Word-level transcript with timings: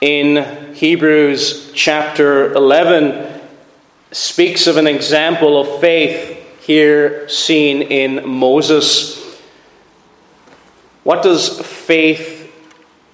in 0.00 0.74
Hebrews 0.74 1.72
chapter 1.74 2.54
11 2.54 3.40
speaks 4.12 4.66
of 4.66 4.78
an 4.78 4.86
example 4.86 5.60
of 5.60 5.80
faith 5.80 6.38
here 6.62 7.28
seen 7.28 7.82
in 7.82 8.26
Moses. 8.26 9.38
What 11.02 11.22
does 11.22 11.60
faith 11.60 12.50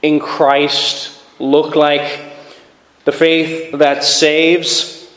in 0.00 0.20
Christ 0.20 1.20
look 1.40 1.74
like? 1.74 2.20
The 3.04 3.12
faith 3.12 3.72
that 3.78 4.04
saves, 4.04 5.10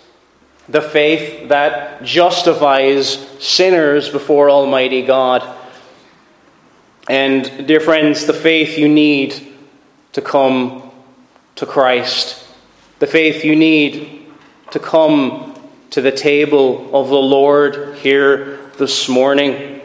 the 0.67 0.81
faith 0.81 1.49
that 1.49 2.03
justifies 2.03 3.09
sinners 3.39 4.09
before 4.09 4.49
Almighty 4.49 5.03
God. 5.03 5.55
And, 7.07 7.67
dear 7.67 7.79
friends, 7.79 8.25
the 8.25 8.33
faith 8.33 8.77
you 8.77 8.87
need 8.87 9.55
to 10.13 10.21
come 10.21 10.88
to 11.59 11.65
Christ, 11.65 12.47
the 12.99 13.07
faith 13.07 13.43
you 13.43 13.53
need 13.53 14.31
to 14.71 14.79
come 14.79 15.59
to 15.89 15.99
the 15.99 16.11
table 16.11 16.89
of 16.95 17.09
the 17.09 17.15
Lord 17.15 17.97
here 17.97 18.71
this 18.77 19.09
morning. 19.09 19.81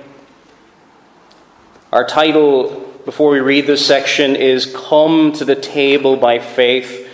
Our 1.92 2.06
title 2.06 2.80
before 3.04 3.32
we 3.32 3.40
read 3.40 3.66
this 3.66 3.84
section 3.84 4.36
is 4.36 4.72
Come 4.72 5.32
to 5.32 5.44
the 5.44 5.56
Table 5.56 6.16
by 6.16 6.38
Faith. 6.38 7.10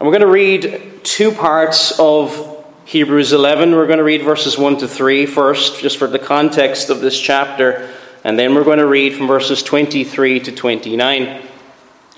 And 0.00 0.08
we're 0.08 0.18
going 0.18 0.22
to 0.22 0.26
read 0.26 1.04
two 1.04 1.30
parts 1.30 1.96
of 2.00 2.66
Hebrews 2.84 3.32
11. 3.32 3.70
We're 3.70 3.86
going 3.86 3.98
to 3.98 4.04
read 4.04 4.22
verses 4.22 4.58
1 4.58 4.78
to 4.78 4.88
3 4.88 5.26
first, 5.26 5.80
just 5.80 5.96
for 5.96 6.08
the 6.08 6.18
context 6.18 6.90
of 6.90 7.00
this 7.00 7.20
chapter. 7.20 7.94
And 8.24 8.36
then 8.36 8.52
we're 8.56 8.64
going 8.64 8.80
to 8.80 8.86
read 8.86 9.14
from 9.14 9.28
verses 9.28 9.62
23 9.62 10.40
to 10.40 10.50
29. 10.50 11.42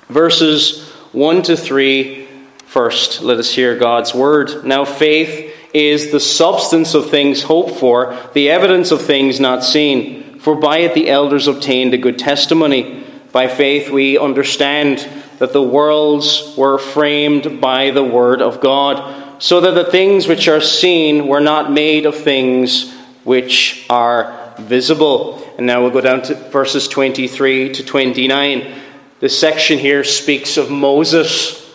Verses 0.08 0.93
1 1.14 1.42
to 1.42 1.56
3. 1.56 2.26
First, 2.66 3.22
let 3.22 3.38
us 3.38 3.54
hear 3.54 3.78
God's 3.78 4.12
word. 4.12 4.64
Now, 4.64 4.84
faith 4.84 5.54
is 5.72 6.10
the 6.10 6.18
substance 6.18 6.92
of 6.94 7.08
things 7.08 7.44
hoped 7.44 7.78
for, 7.78 8.18
the 8.32 8.50
evidence 8.50 8.90
of 8.90 9.00
things 9.00 9.38
not 9.38 9.62
seen. 9.62 10.40
For 10.40 10.56
by 10.56 10.78
it 10.78 10.92
the 10.92 11.08
elders 11.08 11.46
obtained 11.46 11.94
a 11.94 11.98
good 11.98 12.18
testimony. 12.18 13.04
By 13.30 13.46
faith 13.46 13.90
we 13.90 14.18
understand 14.18 15.08
that 15.38 15.52
the 15.52 15.62
worlds 15.62 16.52
were 16.56 16.78
framed 16.78 17.60
by 17.60 17.92
the 17.92 18.04
word 18.04 18.42
of 18.42 18.60
God, 18.60 19.40
so 19.40 19.60
that 19.60 19.76
the 19.76 19.88
things 19.88 20.26
which 20.26 20.48
are 20.48 20.60
seen 20.60 21.28
were 21.28 21.40
not 21.40 21.70
made 21.70 22.06
of 22.06 22.16
things 22.16 22.92
which 23.22 23.86
are 23.88 24.54
visible. 24.58 25.40
And 25.58 25.66
now 25.68 25.80
we'll 25.80 25.92
go 25.92 26.00
down 26.00 26.22
to 26.22 26.34
verses 26.34 26.88
23 26.88 27.72
to 27.74 27.84
29. 27.84 28.80
This 29.24 29.38
section 29.38 29.78
here 29.78 30.04
speaks 30.04 30.58
of 30.58 30.70
Moses, 30.70 31.74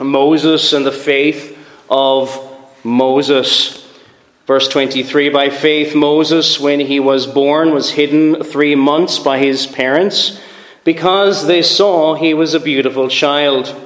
Moses 0.00 0.72
and 0.72 0.86
the 0.86 0.92
faith 0.92 1.58
of 1.90 2.56
Moses. 2.82 3.86
Verse 4.46 4.66
23 4.68 5.28
By 5.28 5.50
faith, 5.50 5.94
Moses, 5.94 6.58
when 6.58 6.80
he 6.80 7.00
was 7.00 7.26
born, 7.26 7.72
was 7.74 7.90
hidden 7.90 8.42
three 8.42 8.74
months 8.74 9.18
by 9.18 9.40
his 9.40 9.66
parents, 9.66 10.40
because 10.84 11.46
they 11.46 11.60
saw 11.60 12.14
he 12.14 12.32
was 12.32 12.54
a 12.54 12.60
beautiful 12.60 13.10
child, 13.10 13.78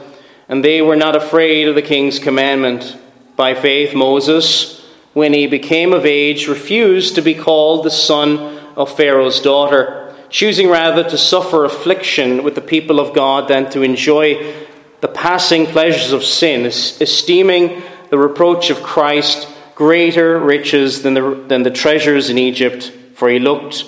and 0.48 0.64
they 0.64 0.80
were 0.80 0.94
not 0.94 1.16
afraid 1.16 1.66
of 1.66 1.74
the 1.74 1.82
king's 1.82 2.20
commandment. 2.20 2.96
By 3.34 3.54
faith, 3.54 3.92
Moses, 3.92 4.86
when 5.14 5.32
he 5.32 5.48
became 5.48 5.92
of 5.92 6.06
age, 6.06 6.46
refused 6.46 7.16
to 7.16 7.22
be 7.22 7.34
called 7.34 7.84
the 7.84 7.90
son 7.90 8.38
of 8.76 8.96
Pharaoh's 8.96 9.40
daughter 9.40 10.07
choosing 10.30 10.68
rather 10.68 11.08
to 11.08 11.18
suffer 11.18 11.64
affliction 11.64 12.42
with 12.42 12.54
the 12.54 12.60
people 12.60 13.00
of 13.00 13.14
God 13.14 13.48
than 13.48 13.70
to 13.70 13.82
enjoy 13.82 14.54
the 15.00 15.08
passing 15.08 15.66
pleasures 15.66 16.12
of 16.12 16.24
sin, 16.24 16.66
esteeming 16.66 17.82
the 18.10 18.18
reproach 18.18 18.70
of 18.70 18.82
Christ 18.82 19.48
greater 19.74 20.38
riches 20.38 21.02
than 21.02 21.14
the, 21.14 21.44
than 21.46 21.62
the 21.62 21.70
treasures 21.70 22.30
in 22.30 22.38
Egypt, 22.38 22.92
for 23.14 23.28
he 23.28 23.38
looked 23.38 23.84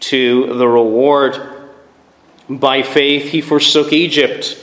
to 0.00 0.46
the 0.56 0.68
reward. 0.68 1.36
By 2.48 2.82
faith 2.82 3.30
he 3.30 3.40
forsook 3.40 3.92
Egypt, 3.92 4.58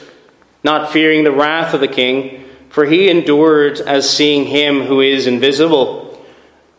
not 0.64 0.92
fearing 0.92 1.24
the 1.24 1.32
wrath 1.32 1.74
of 1.74 1.82
the 1.82 1.88
king, 1.88 2.46
for 2.70 2.86
he 2.86 3.10
endured 3.10 3.80
as 3.82 4.10
seeing 4.10 4.46
him 4.46 4.82
who 4.82 5.02
is 5.02 5.28
invisible. 5.28 6.24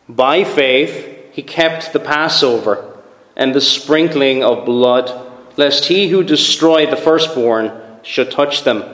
By 0.09 0.45
faith 0.45 1.33
he 1.33 1.43
kept 1.43 1.93
the 1.93 2.01
Passover 2.01 2.90
and 3.37 3.55
the 3.55 3.61
sprinkling 3.61 4.43
of 4.43 4.65
blood, 4.65 5.29
lest 5.57 5.87
he 5.87 6.09
who 6.09 6.23
destroyed 6.23 6.91
the 6.91 6.97
firstborn 6.97 7.73
should 8.03 8.31
touch 8.31 8.65
them. 8.65 8.85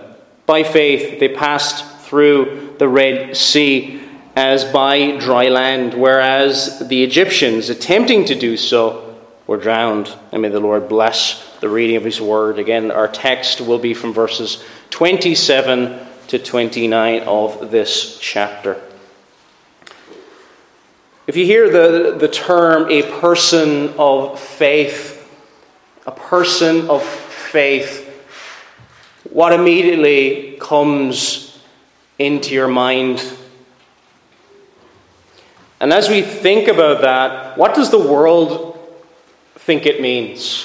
By 0.46 0.62
faith 0.62 1.18
they 1.20 1.28
passed 1.28 1.84
through 2.02 2.76
the 2.78 2.88
Red 2.88 3.36
Sea 3.36 4.00
as 4.36 4.64
by 4.64 5.16
dry 5.16 5.48
land, 5.48 5.94
whereas 5.94 6.86
the 6.88 7.02
Egyptians, 7.02 7.70
attempting 7.70 8.26
to 8.26 8.34
do 8.34 8.56
so, 8.56 9.16
were 9.46 9.56
drowned. 9.56 10.14
And 10.30 10.42
may 10.42 10.50
the 10.50 10.60
Lord 10.60 10.88
bless 10.88 11.58
the 11.60 11.68
reading 11.68 11.96
of 11.96 12.04
his 12.04 12.20
word. 12.20 12.58
Again, 12.58 12.90
our 12.90 13.08
text 13.08 13.60
will 13.62 13.78
be 13.78 13.94
from 13.94 14.12
verses 14.12 14.62
27 14.90 16.06
to 16.28 16.38
29 16.38 17.22
of 17.22 17.70
this 17.70 18.18
chapter. 18.20 18.82
If 21.26 21.36
you 21.36 21.44
hear 21.44 21.68
the, 21.68 22.16
the 22.16 22.28
term 22.28 22.88
a 22.88 23.02
person 23.20 23.92
of 23.98 24.38
faith, 24.38 25.28
a 26.06 26.12
person 26.12 26.88
of 26.88 27.02
faith, 27.02 28.04
what 29.30 29.52
immediately 29.52 30.56
comes 30.60 31.60
into 32.16 32.54
your 32.54 32.68
mind? 32.68 33.20
And 35.80 35.92
as 35.92 36.08
we 36.08 36.22
think 36.22 36.68
about 36.68 37.00
that, 37.00 37.58
what 37.58 37.74
does 37.74 37.90
the 37.90 37.98
world 37.98 38.78
think 39.56 39.84
it 39.84 40.00
means? 40.00 40.64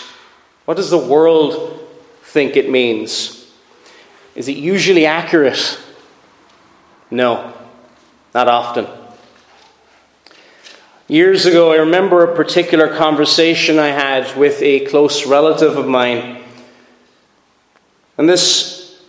What 0.65 0.77
does 0.77 0.91
the 0.91 0.97
world 0.97 1.89
think 2.21 2.55
it 2.55 2.69
means? 2.69 3.51
Is 4.35 4.47
it 4.47 4.57
usually 4.57 5.07
accurate? 5.07 5.79
No, 7.09 7.51
not 8.35 8.47
often. 8.47 9.00
Years 11.11 11.45
ago, 11.45 11.73
I 11.73 11.75
remember 11.75 12.23
a 12.23 12.33
particular 12.33 12.87
conversation 12.87 13.79
I 13.79 13.89
had 13.89 14.33
with 14.37 14.61
a 14.61 14.85
close 14.85 15.27
relative 15.27 15.75
of 15.75 15.85
mine. 15.85 16.41
And 18.17 18.29
this, 18.29 19.03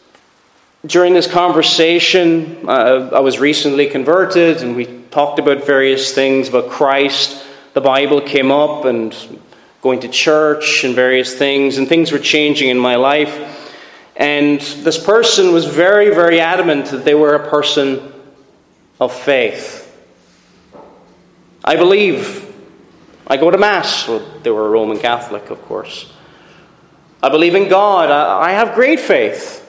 during 0.85 1.15
this 1.15 1.31
conversation, 1.31 2.69
uh, 2.69 3.11
I 3.13 3.21
was 3.21 3.39
recently 3.39 3.87
converted, 3.87 4.65
and 4.65 4.75
we 4.75 4.87
talked 5.13 5.39
about 5.39 5.65
various 5.65 6.13
things 6.13 6.49
about 6.49 6.71
Christ. 6.71 7.47
The 7.75 7.81
Bible 7.81 8.21
came 8.21 8.51
up, 8.51 8.85
and 8.85 9.17
going 9.81 10.01
to 10.01 10.09
church, 10.09 10.83
and 10.83 10.97
various 10.97 11.37
things, 11.37 11.79
and 11.79 11.89
things 11.89 12.11
were 12.11 12.19
changing 12.19 12.69
in 12.69 12.79
my 12.79 12.97
life. 12.97 13.79
And 14.17 14.61
this 14.61 14.99
person 14.99 15.53
was 15.53 15.67
very, 15.67 16.13
very 16.13 16.41
adamant 16.41 16.87
that 16.87 17.05
they 17.05 17.15
were 17.15 17.37
a 17.37 17.49
person 17.49 18.13
of 19.01 19.15
faith. 19.15 19.92
I 21.65 21.77
believe. 21.77 22.53
I 23.27 23.37
go 23.37 23.51
to 23.51 23.59
Mass. 23.59 24.09
Well, 24.09 24.27
they 24.43 24.51
were 24.51 24.67
a 24.67 24.71
Roman 24.71 24.99
Catholic, 24.99 25.51
of 25.51 25.63
course. 25.63 26.13
I 27.23 27.29
believe 27.29 27.55
in 27.55 27.69
God. 27.69 28.11
I 28.11 28.53
have 28.53 28.75
great 28.75 28.99
faith. 28.99 29.61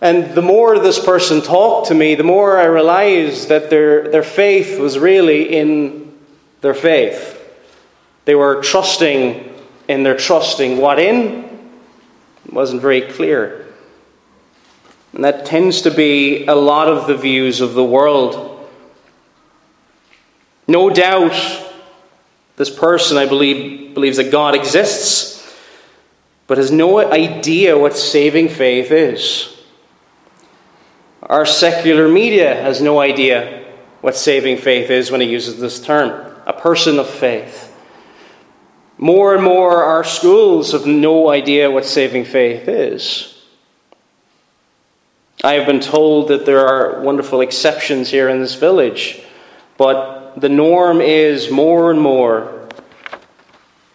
And 0.00 0.34
the 0.34 0.42
more 0.42 0.78
this 0.78 1.04
person 1.04 1.42
talked 1.42 1.88
to 1.88 1.94
me, 1.94 2.14
the 2.14 2.24
more 2.24 2.58
I 2.58 2.64
realized 2.64 3.48
that 3.48 3.70
their, 3.70 4.08
their 4.08 4.22
faith 4.22 4.78
was 4.78 4.98
really 4.98 5.56
in 5.56 6.16
their 6.60 6.74
faith. 6.74 7.38
They 8.24 8.34
were 8.34 8.62
trusting 8.62 9.52
in 9.88 10.02
their 10.02 10.16
trusting. 10.16 10.78
What 10.78 10.98
in? 10.98 11.44
It 12.46 12.52
wasn't 12.52 12.82
very 12.82 13.02
clear. 13.02 13.66
And 15.12 15.24
that 15.24 15.46
tends 15.46 15.82
to 15.82 15.90
be 15.90 16.46
a 16.46 16.54
lot 16.54 16.88
of 16.88 17.06
the 17.06 17.16
views 17.16 17.60
of 17.60 17.74
the 17.74 17.84
world. 17.84 18.51
No 20.66 20.90
doubt, 20.90 21.32
this 22.56 22.70
person, 22.70 23.16
I 23.16 23.26
believe, 23.26 23.94
believes 23.94 24.16
that 24.18 24.30
God 24.30 24.54
exists, 24.54 25.38
but 26.46 26.58
has 26.58 26.70
no 26.70 26.98
idea 26.98 27.78
what 27.78 27.96
saving 27.96 28.48
faith 28.48 28.90
is. 28.90 29.56
Our 31.22 31.46
secular 31.46 32.08
media 32.08 32.54
has 32.54 32.80
no 32.80 33.00
idea 33.00 33.64
what 34.00 34.16
saving 34.16 34.58
faith 34.58 34.90
is 34.90 35.10
when 35.10 35.22
it 35.22 35.30
uses 35.30 35.60
this 35.60 35.80
term 35.80 36.28
a 36.44 36.52
person 36.52 36.98
of 36.98 37.08
faith. 37.08 37.68
More 38.98 39.34
and 39.34 39.42
more, 39.42 39.82
our 39.82 40.04
schools 40.04 40.72
have 40.72 40.86
no 40.86 41.30
idea 41.30 41.70
what 41.70 41.86
saving 41.86 42.24
faith 42.24 42.68
is. 42.68 43.40
I 45.44 45.54
have 45.54 45.66
been 45.66 45.80
told 45.80 46.28
that 46.28 46.46
there 46.46 46.66
are 46.66 47.00
wonderful 47.00 47.40
exceptions 47.40 48.10
here 48.10 48.28
in 48.28 48.40
this 48.40 48.54
village, 48.54 49.22
but 49.76 50.21
the 50.36 50.48
norm 50.48 51.00
is 51.00 51.50
more 51.50 51.90
and 51.90 52.00
more 52.00 52.68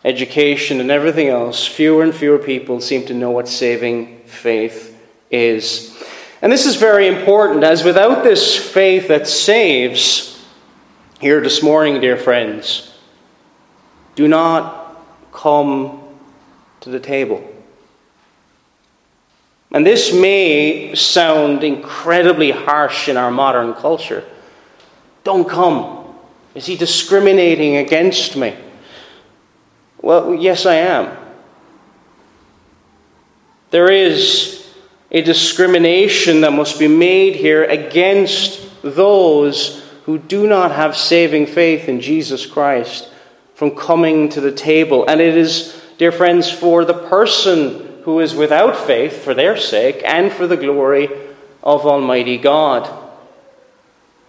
education 0.05 0.79
and 0.79 0.89
everything 0.89 1.27
else, 1.27 1.65
fewer 1.67 2.03
and 2.03 2.15
fewer 2.15 2.37
people 2.37 2.79
seem 2.79 3.05
to 3.05 3.13
know 3.13 3.31
what 3.31 3.47
saving 3.47 4.19
faith 4.25 4.97
is. 5.29 6.01
And 6.41 6.51
this 6.51 6.65
is 6.65 6.75
very 6.75 7.07
important, 7.07 7.63
as 7.63 7.83
without 7.83 8.23
this 8.23 8.55
faith 8.55 9.07
that 9.07 9.27
saves, 9.27 10.45
here 11.19 11.41
this 11.41 11.63
morning, 11.63 11.99
dear 11.99 12.15
friends, 12.15 12.95
do 14.15 14.27
not 14.27 15.03
come 15.31 16.03
to 16.81 16.89
the 16.89 16.99
table. 16.99 17.43
And 19.71 19.85
this 19.85 20.13
may 20.13 20.95
sound 20.95 21.63
incredibly 21.63 22.51
harsh 22.51 23.09
in 23.09 23.17
our 23.17 23.31
modern 23.31 23.73
culture. 23.73 24.23
Don't 25.23 25.49
come. 25.49 25.96
Is 26.57 26.65
he 26.65 26.75
discriminating 26.75 27.75
against 27.75 28.35
me? 28.35 28.55
Well, 30.01 30.33
yes, 30.33 30.65
I 30.65 30.73
am. 30.73 31.15
There 33.69 33.91
is 33.91 34.67
a 35.11 35.21
discrimination 35.21 36.41
that 36.41 36.53
must 36.53 36.79
be 36.79 36.87
made 36.87 37.35
here 37.35 37.63
against 37.63 38.81
those 38.81 39.87
who 40.05 40.17
do 40.17 40.47
not 40.47 40.71
have 40.71 40.97
saving 40.97 41.45
faith 41.45 41.87
in 41.87 42.01
Jesus 42.01 42.47
Christ 42.47 43.07
from 43.53 43.75
coming 43.75 44.27
to 44.29 44.41
the 44.41 44.51
table. 44.51 45.07
And 45.07 45.21
it 45.21 45.37
is, 45.37 45.79
dear 45.99 46.11
friends, 46.11 46.49
for 46.49 46.85
the 46.85 47.07
person 47.07 48.01
who 48.01 48.19
is 48.19 48.33
without 48.33 48.75
faith, 48.75 49.23
for 49.23 49.35
their 49.35 49.57
sake, 49.57 50.01
and 50.03 50.33
for 50.33 50.47
the 50.47 50.57
glory 50.57 51.07
of 51.61 51.85
Almighty 51.85 52.39
God. 52.39 53.06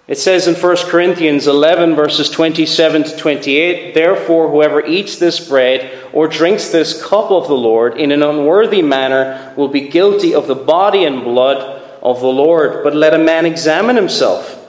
It 0.08 0.16
says 0.16 0.48
in 0.48 0.54
1 0.54 0.76
Corinthians 0.88 1.46
11, 1.46 1.94
verses 1.94 2.30
27 2.30 3.04
to 3.04 3.16
28 3.16 3.92
Therefore, 3.92 4.50
whoever 4.50 4.84
eats 4.84 5.18
this 5.18 5.46
bread 5.46 6.08
or 6.14 6.26
drinks 6.26 6.70
this 6.70 7.02
cup 7.02 7.30
of 7.30 7.46
the 7.46 7.54
Lord 7.54 7.98
in 7.98 8.10
an 8.10 8.22
unworthy 8.22 8.80
manner 8.80 9.52
will 9.54 9.68
be 9.68 9.88
guilty 9.88 10.34
of 10.34 10.46
the 10.46 10.54
body 10.54 11.04
and 11.04 11.22
blood 11.22 11.82
of 12.02 12.20
the 12.20 12.26
Lord. 12.26 12.82
But 12.82 12.96
let 12.96 13.12
a 13.12 13.18
man 13.18 13.44
examine 13.44 13.96
himself, 13.96 14.66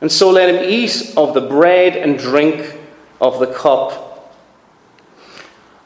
and 0.00 0.10
so 0.10 0.30
let 0.30 0.52
him 0.52 0.68
eat 0.68 1.14
of 1.16 1.32
the 1.32 1.40
bread 1.40 1.96
and 1.96 2.18
drink 2.18 2.76
of 3.20 3.38
the 3.38 3.46
cup. 3.46 4.34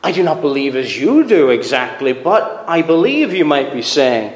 I 0.03 0.11
do 0.11 0.23
not 0.23 0.41
believe 0.41 0.75
as 0.75 0.99
you 0.99 1.25
do 1.25 1.51
exactly, 1.51 2.15
but 2.15 2.65
I 2.67 2.81
believe 2.81 3.35
you 3.35 3.45
might 3.45 3.75
be 3.75 3.83
saying. 3.83 4.33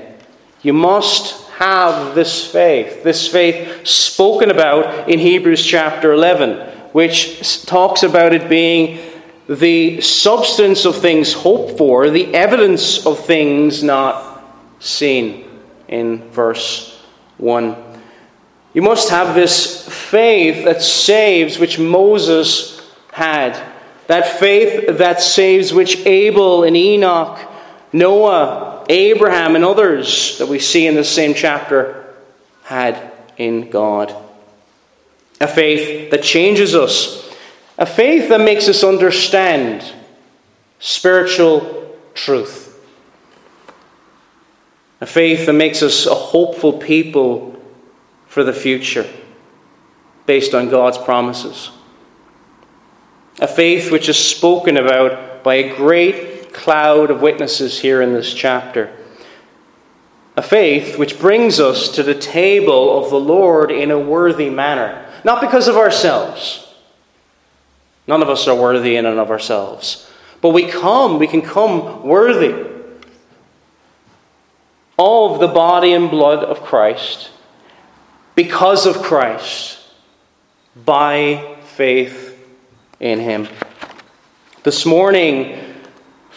You 0.60 0.74
must 0.74 1.39
have 1.60 2.14
this 2.14 2.50
faith, 2.50 3.04
this 3.04 3.28
faith 3.28 3.86
spoken 3.86 4.50
about 4.50 5.10
in 5.10 5.18
Hebrews 5.18 5.64
chapter 5.64 6.14
11, 6.14 6.56
which 6.92 7.66
talks 7.66 8.02
about 8.02 8.32
it 8.32 8.48
being 8.48 8.98
the 9.46 10.00
substance 10.00 10.86
of 10.86 10.96
things 10.96 11.34
hoped 11.34 11.76
for, 11.76 12.08
the 12.08 12.34
evidence 12.34 13.04
of 13.04 13.26
things 13.26 13.82
not 13.82 14.42
seen, 14.78 15.44
in 15.86 16.30
verse 16.30 16.98
1. 17.36 17.76
You 18.72 18.80
must 18.80 19.10
have 19.10 19.34
this 19.34 19.86
faith 19.86 20.64
that 20.64 20.80
saves, 20.80 21.58
which 21.58 21.78
Moses 21.78 22.80
had. 23.12 23.60
That 24.06 24.38
faith 24.38 24.96
that 24.96 25.20
saves, 25.20 25.74
which 25.74 26.06
Abel 26.06 26.64
and 26.64 26.74
Enoch, 26.74 27.38
Noah, 27.92 28.69
Abraham 28.90 29.54
and 29.54 29.64
others 29.64 30.36
that 30.38 30.48
we 30.48 30.58
see 30.58 30.88
in 30.88 30.96
the 30.96 31.04
same 31.04 31.32
chapter 31.32 32.12
had 32.64 33.12
in 33.36 33.70
God. 33.70 34.12
A 35.40 35.46
faith 35.46 36.10
that 36.10 36.24
changes 36.24 36.74
us, 36.74 37.32
a 37.78 37.86
faith 37.86 38.28
that 38.30 38.40
makes 38.40 38.68
us 38.68 38.82
understand 38.82 39.94
spiritual 40.80 41.96
truth, 42.14 42.84
a 45.00 45.06
faith 45.06 45.46
that 45.46 45.52
makes 45.52 45.82
us 45.84 46.06
a 46.06 46.14
hopeful 46.14 46.72
people 46.72 47.62
for 48.26 48.42
the 48.42 48.52
future 48.52 49.08
based 50.26 50.52
on 50.52 50.68
God's 50.68 50.98
promises. 50.98 51.70
A 53.38 53.46
faith 53.46 53.92
which 53.92 54.08
is 54.08 54.18
spoken 54.18 54.76
about 54.76 55.44
by 55.44 55.54
a 55.54 55.76
great 55.76 56.39
cloud 56.52 57.10
of 57.10 57.22
witnesses 57.22 57.80
here 57.80 58.02
in 58.02 58.12
this 58.12 58.34
chapter. 58.34 58.94
A 60.36 60.42
faith 60.42 60.98
which 60.98 61.18
brings 61.18 61.60
us 61.60 61.88
to 61.90 62.02
the 62.02 62.14
table 62.14 63.02
of 63.02 63.10
the 63.10 63.20
Lord 63.20 63.70
in 63.70 63.90
a 63.90 63.98
worthy 63.98 64.50
manner, 64.50 65.06
not 65.24 65.40
because 65.40 65.68
of 65.68 65.76
ourselves. 65.76 66.66
None 68.06 68.22
of 68.22 68.28
us 68.28 68.48
are 68.48 68.54
worthy 68.54 68.96
in 68.96 69.06
and 69.06 69.18
of 69.18 69.30
ourselves. 69.30 70.10
But 70.40 70.50
we 70.50 70.66
come, 70.66 71.18
we 71.18 71.26
can 71.26 71.42
come 71.42 72.02
worthy 72.02 72.68
of 74.98 75.40
the 75.40 75.48
body 75.48 75.92
and 75.92 76.10
blood 76.10 76.44
of 76.44 76.62
Christ 76.62 77.30
because 78.34 78.86
of 78.86 79.02
Christ 79.02 79.78
by 80.76 81.56
faith 81.74 82.38
in 82.98 83.20
Him. 83.20 83.48
This 84.62 84.84
morning, 84.84 85.69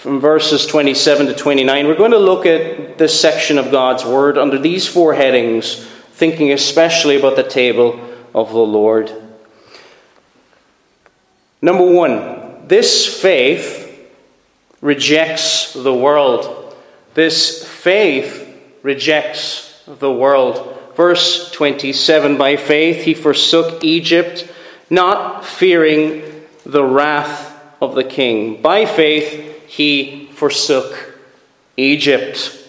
from 0.04 0.20
verses 0.20 0.66
27 0.66 1.28
to 1.28 1.34
29, 1.34 1.88
we're 1.88 1.96
going 1.96 2.12
to 2.12 2.18
look 2.18 2.46
at 2.46 2.98
this 2.98 3.18
section 3.18 3.58
of 3.58 3.72
God's 3.72 4.04
Word 4.04 4.38
under 4.38 4.60
these 4.60 4.86
four 4.86 5.14
headings, 5.14 5.82
thinking 6.12 6.52
especially 6.52 7.16
about 7.16 7.38
the 7.38 7.44
table 7.48 8.02
of 8.36 8.52
the 8.52 8.58
Lord. 8.58 9.10
Number 11.62 11.90
one, 11.90 12.68
this 12.68 13.22
faith 13.22 13.98
rejects 14.82 15.72
the 15.72 15.94
world. 15.94 16.76
This 17.14 17.66
faith 17.66 18.62
rejects 18.82 19.84
the 19.88 20.12
world. 20.12 20.82
Verse 20.98 21.50
27 21.52 22.38
By 22.38 22.58
faith 22.58 23.06
he 23.06 23.14
forsook 23.14 23.86
Egypt, 23.86 24.52
not 24.90 25.46
fearing 25.46 26.44
the 26.66 26.84
wrath 26.84 27.58
of 27.82 27.96
the 27.96 28.04
king. 28.04 28.62
By 28.62 28.86
faith 28.86 29.52
he 29.74 30.30
forsook 30.34 31.18
Egypt. 31.78 32.60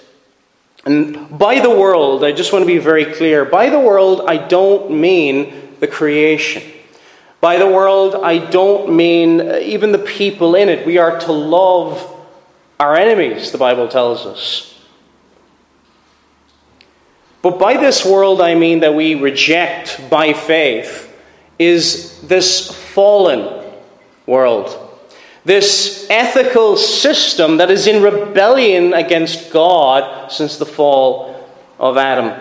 And 0.87 1.39
by 1.39 1.61
the 1.61 1.69
world, 1.69 2.25
I 2.25 2.33
just 2.33 2.51
want 2.51 2.63
to 2.63 2.67
be 2.67 2.79
very 2.79 3.05
clear 3.05 3.45
by 3.45 3.69
the 3.69 3.79
world, 3.79 4.23
I 4.27 4.39
don't 4.39 4.91
mean 4.91 5.77
the 5.81 5.87
creation. 5.87 6.63
By 7.43 7.59
the 7.59 7.67
world, 7.67 8.15
I 8.15 8.39
don't 8.39 8.97
mean 8.97 9.39
uh, 9.43 9.59
even 9.61 9.93
the 9.93 9.99
people 9.99 10.55
in 10.55 10.71
it. 10.71 10.87
We 10.87 10.97
are 10.97 11.21
to 11.21 11.33
love 11.33 12.11
our 12.81 12.97
enemies, 12.97 13.53
the 13.53 13.59
Bible 13.59 13.87
tells 13.87 14.25
us. 14.25 14.75
But 17.43 17.59
by 17.59 17.77
this 17.77 18.07
world, 18.07 18.41
I 18.41 18.55
mean 18.55 18.81
that 18.81 18.95
we 18.95 19.15
reject 19.15 20.01
by 20.09 20.33
faith 20.33 21.15
is 21.59 22.23
this 22.23 22.71
fallen 22.95 23.63
world. 24.27 24.84
This 25.45 26.07
ethical 26.09 26.77
system 26.77 27.59
that 27.59 27.71
is 27.71 27.87
in 27.87 28.03
rebellion 28.03 28.95
against 28.95 29.53
God 29.53 30.33
since 30.33 30.57
the 30.57 30.67
fall 30.67 31.49
of 31.79 31.97
Adam. 31.97 32.41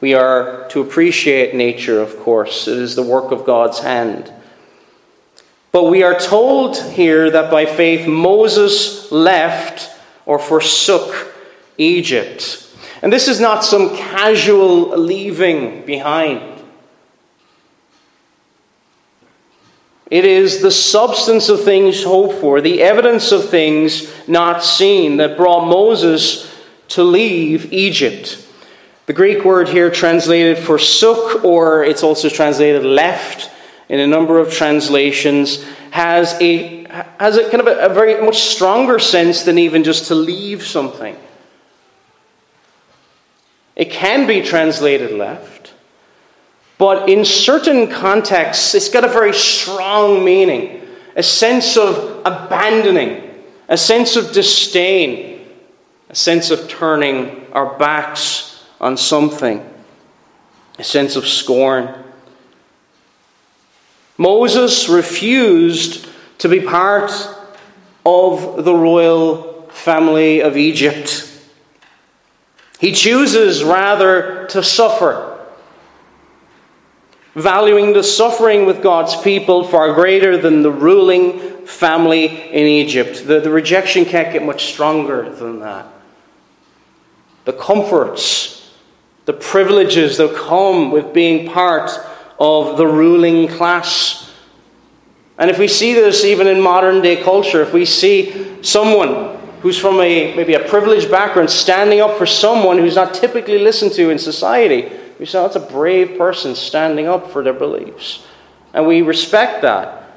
We 0.00 0.12
are 0.12 0.68
to 0.68 0.82
appreciate 0.82 1.54
nature, 1.54 1.98
of 1.98 2.18
course. 2.18 2.68
It 2.68 2.76
is 2.76 2.94
the 2.94 3.02
work 3.02 3.32
of 3.32 3.46
God's 3.46 3.78
hand. 3.78 4.30
But 5.72 5.84
we 5.84 6.02
are 6.02 6.20
told 6.20 6.76
here 6.76 7.30
that 7.30 7.50
by 7.50 7.64
faith 7.64 8.06
Moses 8.06 9.10
left 9.10 9.90
or 10.26 10.38
forsook 10.38 11.34
Egypt. 11.78 12.70
And 13.00 13.12
this 13.12 13.28
is 13.28 13.40
not 13.40 13.64
some 13.64 13.96
casual 13.96 14.96
leaving 14.96 15.86
behind. 15.86 16.53
It 20.10 20.24
is 20.24 20.60
the 20.60 20.70
substance 20.70 21.48
of 21.48 21.64
things 21.64 22.04
hoped 22.04 22.40
for, 22.40 22.60
the 22.60 22.82
evidence 22.82 23.32
of 23.32 23.48
things 23.48 24.12
not 24.28 24.62
seen, 24.62 25.16
that 25.16 25.36
brought 25.36 25.66
Moses 25.66 26.52
to 26.88 27.02
leave 27.02 27.72
Egypt. 27.72 28.46
The 29.06 29.12
Greek 29.12 29.44
word 29.44 29.68
here 29.68 29.90
translated 29.90 30.58
forsook, 30.58 31.44
or 31.44 31.84
it's 31.84 32.02
also 32.02 32.28
translated 32.28 32.84
left 32.84 33.50
in 33.88 34.00
a 34.00 34.06
number 34.06 34.38
of 34.38 34.52
translations, 34.52 35.62
has 35.90 36.34
a, 36.40 36.84
has 37.18 37.36
a 37.36 37.48
kind 37.50 37.60
of 37.60 37.66
a, 37.66 37.86
a 37.86 37.88
very 37.88 38.24
much 38.24 38.38
stronger 38.38 38.98
sense 38.98 39.42
than 39.42 39.58
even 39.58 39.84
just 39.84 40.06
to 40.08 40.14
leave 40.14 40.66
something. 40.66 41.16
It 43.76 43.90
can 43.90 44.26
be 44.26 44.42
translated 44.42 45.12
left. 45.12 45.73
But 46.78 47.08
in 47.08 47.24
certain 47.24 47.88
contexts, 47.88 48.74
it's 48.74 48.88
got 48.88 49.04
a 49.04 49.08
very 49.08 49.32
strong 49.32 50.24
meaning 50.24 50.80
a 51.16 51.22
sense 51.22 51.76
of 51.76 52.22
abandoning, 52.24 53.22
a 53.68 53.76
sense 53.76 54.16
of 54.16 54.32
disdain, 54.32 55.46
a 56.10 56.14
sense 56.14 56.50
of 56.50 56.68
turning 56.68 57.46
our 57.52 57.78
backs 57.78 58.64
on 58.80 58.96
something, 58.96 59.64
a 60.78 60.84
sense 60.84 61.16
of 61.16 61.26
scorn. 61.26 62.02
Moses 64.18 64.88
refused 64.88 66.08
to 66.38 66.48
be 66.48 66.60
part 66.60 67.12
of 68.04 68.64
the 68.64 68.74
royal 68.74 69.68
family 69.70 70.40
of 70.40 70.56
Egypt. 70.56 71.30
He 72.78 72.92
chooses 72.92 73.64
rather 73.64 74.46
to 74.50 74.62
suffer, 74.62 75.33
valuing 77.34 77.92
the 77.92 78.02
suffering 78.02 78.66
with 78.66 78.82
God's 78.82 79.16
people 79.20 79.64
far 79.64 79.92
greater 79.92 80.36
than 80.36 80.62
the 80.62 80.70
ruling 80.70 81.66
family 81.66 82.26
in 82.26 82.66
Egypt. 82.66 83.26
The, 83.26 83.40
the 83.40 83.50
rejection 83.50 84.04
can't 84.04 84.32
get 84.32 84.44
much 84.44 84.72
stronger 84.72 85.30
than 85.30 85.60
that. 85.60 85.86
The 87.44 87.52
comforts, 87.52 88.72
the 89.24 89.32
privileges 89.32 90.16
that 90.18 90.34
come 90.36 90.90
with 90.90 91.12
being 91.12 91.50
part 91.50 91.90
of 92.38 92.76
the 92.76 92.86
ruling 92.86 93.48
class. 93.48 94.32
And 95.38 95.50
if 95.50 95.58
we 95.58 95.68
see 95.68 95.94
this 95.94 96.24
even 96.24 96.46
in 96.46 96.60
modern 96.60 97.02
day 97.02 97.22
culture, 97.22 97.62
if 97.62 97.72
we 97.72 97.84
see 97.84 98.62
someone 98.62 99.34
who's 99.64 99.78
from 99.78 99.98
a 100.00 100.34
maybe 100.36 100.52
a 100.52 100.68
privileged 100.68 101.10
background 101.10 101.48
standing 101.48 101.98
up 101.98 102.18
for 102.18 102.26
someone 102.26 102.76
who's 102.76 102.96
not 102.96 103.14
typically 103.14 103.58
listened 103.58 103.92
to 103.92 104.10
in 104.10 104.18
society. 104.18 104.92
We 105.18 105.26
say, 105.26 105.38
oh, 105.38 105.42
that's 105.42 105.56
a 105.56 105.60
brave 105.60 106.18
person 106.18 106.54
standing 106.54 107.06
up 107.06 107.30
for 107.30 107.42
their 107.42 107.52
beliefs. 107.52 108.26
And 108.72 108.86
we 108.86 109.02
respect 109.02 109.62
that. 109.62 110.10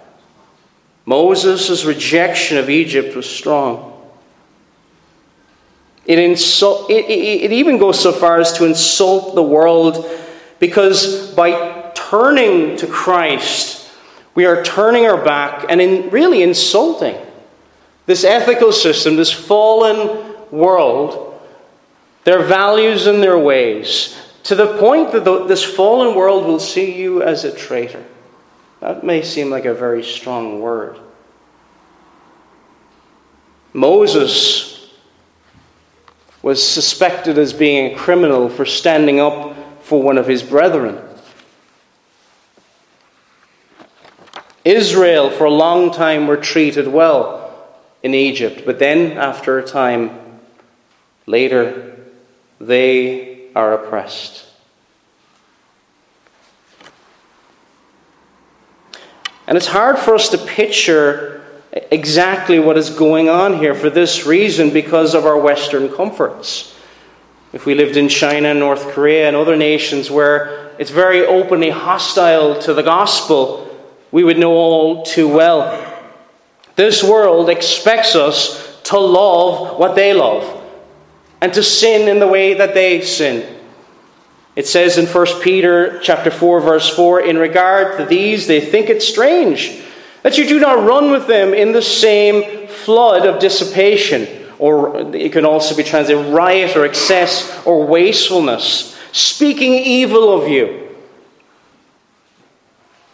Moses' 1.06 1.86
rejection 1.86 2.58
of 2.58 2.70
Egypt 2.70 3.16
was 3.16 3.30
strong. 3.30 3.94
It, 6.06 6.20
insult, 6.20 6.90
it, 6.90 7.06
it, 7.06 7.44
it 7.46 7.52
even 7.52 7.78
goes 7.78 8.02
so 8.02 8.12
far 8.12 8.40
as 8.40 8.54
to 8.54 8.66
insult 8.66 9.36
the 9.36 9.44
world 9.44 10.06
because 10.60 11.34
by 11.34 11.92
turning 11.94 12.78
to 12.78 12.88
Christ, 12.88 13.90
we 14.34 14.46
are 14.46 14.64
turning 14.64 15.06
our 15.06 15.24
back 15.24 15.66
and 15.70 15.82
in 15.82 16.10
really 16.10 16.44
insulting 16.44 17.18
this 18.06 18.24
ethical 18.24 18.72
system, 18.72 19.16
this 19.18 19.32
fallen 19.32 20.34
world, 20.50 21.40
their 22.24 22.44
values 22.44 23.08
and 23.08 23.22
their 23.22 23.38
ways, 23.38 24.18
to 24.48 24.56
the 24.56 24.78
point 24.78 25.12
that 25.12 25.26
the, 25.26 25.44
this 25.44 25.62
fallen 25.62 26.16
world 26.16 26.46
will 26.46 26.62
see 26.62 26.98
you 26.98 27.22
as 27.22 27.44
a 27.44 27.52
traitor. 27.52 28.06
That 28.80 29.04
may 29.04 29.22
seem 29.22 29.50
like 29.50 29.66
a 29.66 29.74
very 29.74 30.02
strong 30.02 30.62
word. 30.62 30.98
Moses 33.74 34.90
was 36.42 36.66
suspected 36.66 37.38
as 37.38 37.52
being 37.52 37.92
a 37.92 37.98
criminal 37.98 38.48
for 38.48 38.64
standing 38.66 39.20
up 39.20 39.84
for 39.84 40.02
one 40.02 40.18
of 40.18 40.28
his 40.28 40.44
brethren. 40.44 40.98
Israel, 44.64 45.30
for 45.30 45.44
a 45.44 45.52
long 45.52 45.92
time, 45.92 46.26
were 46.26 46.38
treated 46.38 46.88
well 46.88 47.68
in 48.02 48.14
Egypt. 48.14 48.64
But 48.66 48.80
then, 48.80 49.18
after 49.18 49.60
a 49.60 49.64
time 49.66 50.40
later, 51.26 51.98
they 52.62 53.27
are 53.58 53.74
oppressed. 53.74 54.46
And 59.48 59.58
it's 59.58 59.66
hard 59.66 59.98
for 59.98 60.14
us 60.14 60.30
to 60.30 60.38
picture 60.38 61.44
exactly 61.92 62.60
what 62.60 62.78
is 62.78 62.92
going 62.92 63.30
on 63.30 63.58
here 63.58 63.74
for 63.74 63.90
this 63.90 64.28
reason 64.28 64.70
because 64.70 65.16
of 65.16 65.26
our 65.26 65.40
Western 65.40 65.92
comforts. 65.92 66.78
If 67.52 67.66
we 67.66 67.74
lived 67.74 67.98
in 67.98 68.10
China, 68.10 68.54
North 68.54 68.90
Korea, 68.90 69.28
and 69.28 69.36
other 69.36 69.56
nations 69.56 70.12
where 70.12 70.76
it's 70.78 70.92
very 70.92 71.26
openly 71.26 71.72
hostile 71.72 72.62
to 72.62 72.76
the 72.76 72.84
gospel, 72.84 73.76
we 74.12 74.24
would 74.24 74.38
know 74.38 74.54
all 74.54 75.02
too 75.02 75.28
well. 75.28 75.64
This 76.76 77.04
world 77.04 77.50
expects 77.50 78.16
us 78.16 78.80
to 78.84 79.00
love 79.00 79.80
what 79.80 79.96
they 79.96 80.14
love 80.14 80.57
and 81.42 81.54
to 81.54 81.64
sin 81.64 82.08
in 82.08 82.20
the 82.20 82.28
way 82.28 82.54
that 82.54 82.74
they 82.74 83.02
sin. 83.02 83.56
It 84.56 84.68
says 84.68 84.98
in 84.98 85.06
1 85.06 85.42
Peter 85.42 86.00
chapter 86.00 86.32
4 86.32 86.62
verse 86.62 86.90
4 86.96 87.22
in 87.22 87.38
regard 87.38 87.98
to 88.00 88.06
these 88.06 88.48
they 88.48 88.60
think 88.60 88.90
it 88.90 89.04
strange 89.04 89.84
that 90.24 90.38
you 90.38 90.48
do 90.48 90.60
not 90.60 90.84
run 90.84 91.12
with 91.12 91.28
them 91.28 91.54
in 91.54 91.74
the 91.74 91.82
same 91.82 92.68
flood 92.68 93.28
of 93.28 93.40
dissipation 93.40 94.28
or 94.58 95.16
it 95.16 95.32
can 95.32 95.46
also 95.46 95.76
be 95.76 95.84
translated 95.84 96.34
riot 96.34 96.76
or 96.76 96.86
excess 96.86 97.64
or 97.66 97.86
wastefulness 97.86 98.98
speaking 99.12 99.74
evil 99.74 100.42
of 100.42 100.50
you. 100.50 100.90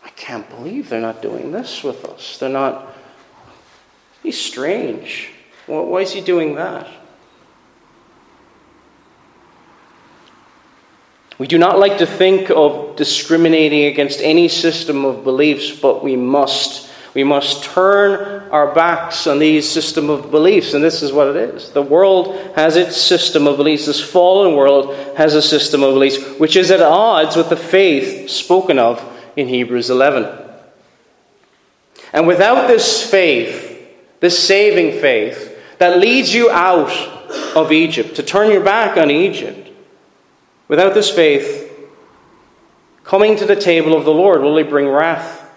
I 0.05 0.09
can't 0.11 0.49
believe 0.49 0.87
they're 0.87 1.01
not 1.01 1.21
doing 1.21 1.51
this 1.51 1.83
with 1.83 2.05
us. 2.05 2.37
They're 2.37 2.47
not 2.47 2.93
He's 4.23 4.39
strange. 4.39 5.31
Why 5.67 5.99
is 5.99 6.13
he 6.13 6.21
doing 6.21 6.55
that? 6.55 6.87
We 11.43 11.47
do 11.47 11.57
not 11.57 11.77
like 11.77 11.97
to 11.97 12.05
think 12.05 12.49
of 12.51 12.95
discriminating 12.95 13.83
against 13.83 14.21
any 14.21 14.47
system 14.47 15.03
of 15.03 15.25
beliefs, 15.25 15.77
but 15.77 16.01
we 16.01 16.15
must. 16.15 16.89
We 17.13 17.25
must 17.25 17.65
turn 17.65 18.49
our 18.49 18.73
backs 18.73 19.27
on 19.27 19.39
these 19.39 19.69
system 19.69 20.09
of 20.09 20.31
beliefs, 20.31 20.73
and 20.73 20.81
this 20.81 21.03
is 21.03 21.11
what 21.11 21.27
it 21.27 21.35
is. 21.35 21.71
The 21.71 21.81
world 21.81 22.37
has 22.55 22.77
its 22.77 22.95
system 22.95 23.45
of 23.45 23.57
beliefs. 23.57 23.87
This 23.87 23.99
fallen 23.99 24.55
world 24.55 24.95
has 25.17 25.35
a 25.35 25.41
system 25.41 25.83
of 25.83 25.95
beliefs 25.95 26.39
which 26.39 26.55
is 26.55 26.71
at 26.71 26.79
odds 26.79 27.35
with 27.35 27.49
the 27.49 27.57
faith 27.57 28.29
spoken 28.29 28.79
of 28.79 29.03
in 29.35 29.49
Hebrews 29.49 29.89
11. 29.89 30.25
And 32.13 32.25
without 32.25 32.69
this 32.69 33.05
faith, 33.05 33.85
this 34.21 34.39
saving 34.39 35.01
faith 35.01 35.59
that 35.79 35.99
leads 35.99 36.33
you 36.33 36.49
out 36.49 36.93
of 37.53 37.73
Egypt, 37.73 38.15
to 38.15 38.23
turn 38.23 38.49
your 38.49 38.63
back 38.63 38.95
on 38.95 39.11
Egypt. 39.11 39.62
Without 40.67 40.93
this 40.93 41.09
faith, 41.09 41.69
coming 43.03 43.35
to 43.37 43.45
the 43.45 43.55
table 43.55 43.95
of 43.95 44.05
the 44.05 44.13
Lord 44.13 44.41
will 44.41 44.57
he 44.57 44.63
bring 44.63 44.87
wrath 44.87 45.49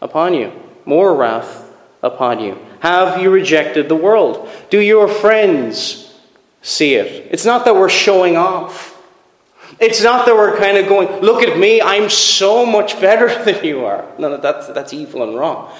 upon 0.00 0.34
you, 0.34 0.52
more 0.84 1.14
wrath 1.14 1.72
upon 2.02 2.40
you. 2.40 2.58
Have 2.80 3.20
you 3.22 3.30
rejected 3.30 3.88
the 3.88 3.96
world? 3.96 4.48
Do 4.68 4.78
your 4.78 5.08
friends 5.08 6.14
see 6.60 6.94
it? 6.94 7.28
It's 7.30 7.46
not 7.46 7.64
that 7.64 7.74
we're 7.74 7.88
showing 7.88 8.36
off. 8.36 8.94
It's 9.80 10.02
not 10.02 10.26
that 10.26 10.34
we're 10.34 10.56
kind 10.56 10.76
of 10.76 10.86
going, 10.86 11.08
look 11.20 11.42
at 11.42 11.58
me, 11.58 11.80
I'm 11.80 12.10
so 12.10 12.64
much 12.64 13.00
better 13.00 13.42
than 13.44 13.64
you 13.64 13.84
are. 13.86 14.06
No, 14.18 14.36
that's, 14.36 14.68
that's 14.68 14.92
evil 14.92 15.22
and 15.22 15.34
wrong. 15.34 15.72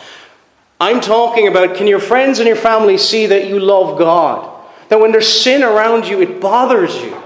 I'm 0.80 1.00
talking 1.00 1.46
about 1.46 1.76
can 1.76 1.86
your 1.86 2.00
friends 2.00 2.38
and 2.40 2.48
your 2.48 2.56
family 2.56 2.98
see 2.98 3.26
that 3.26 3.46
you 3.46 3.60
love 3.60 3.98
God? 3.98 4.50
That 4.88 5.00
when 5.00 5.12
there's 5.12 5.28
sin 5.28 5.62
around 5.62 6.06
you, 6.06 6.20
it 6.20 6.40
bothers 6.40 6.94
you. 6.96 7.22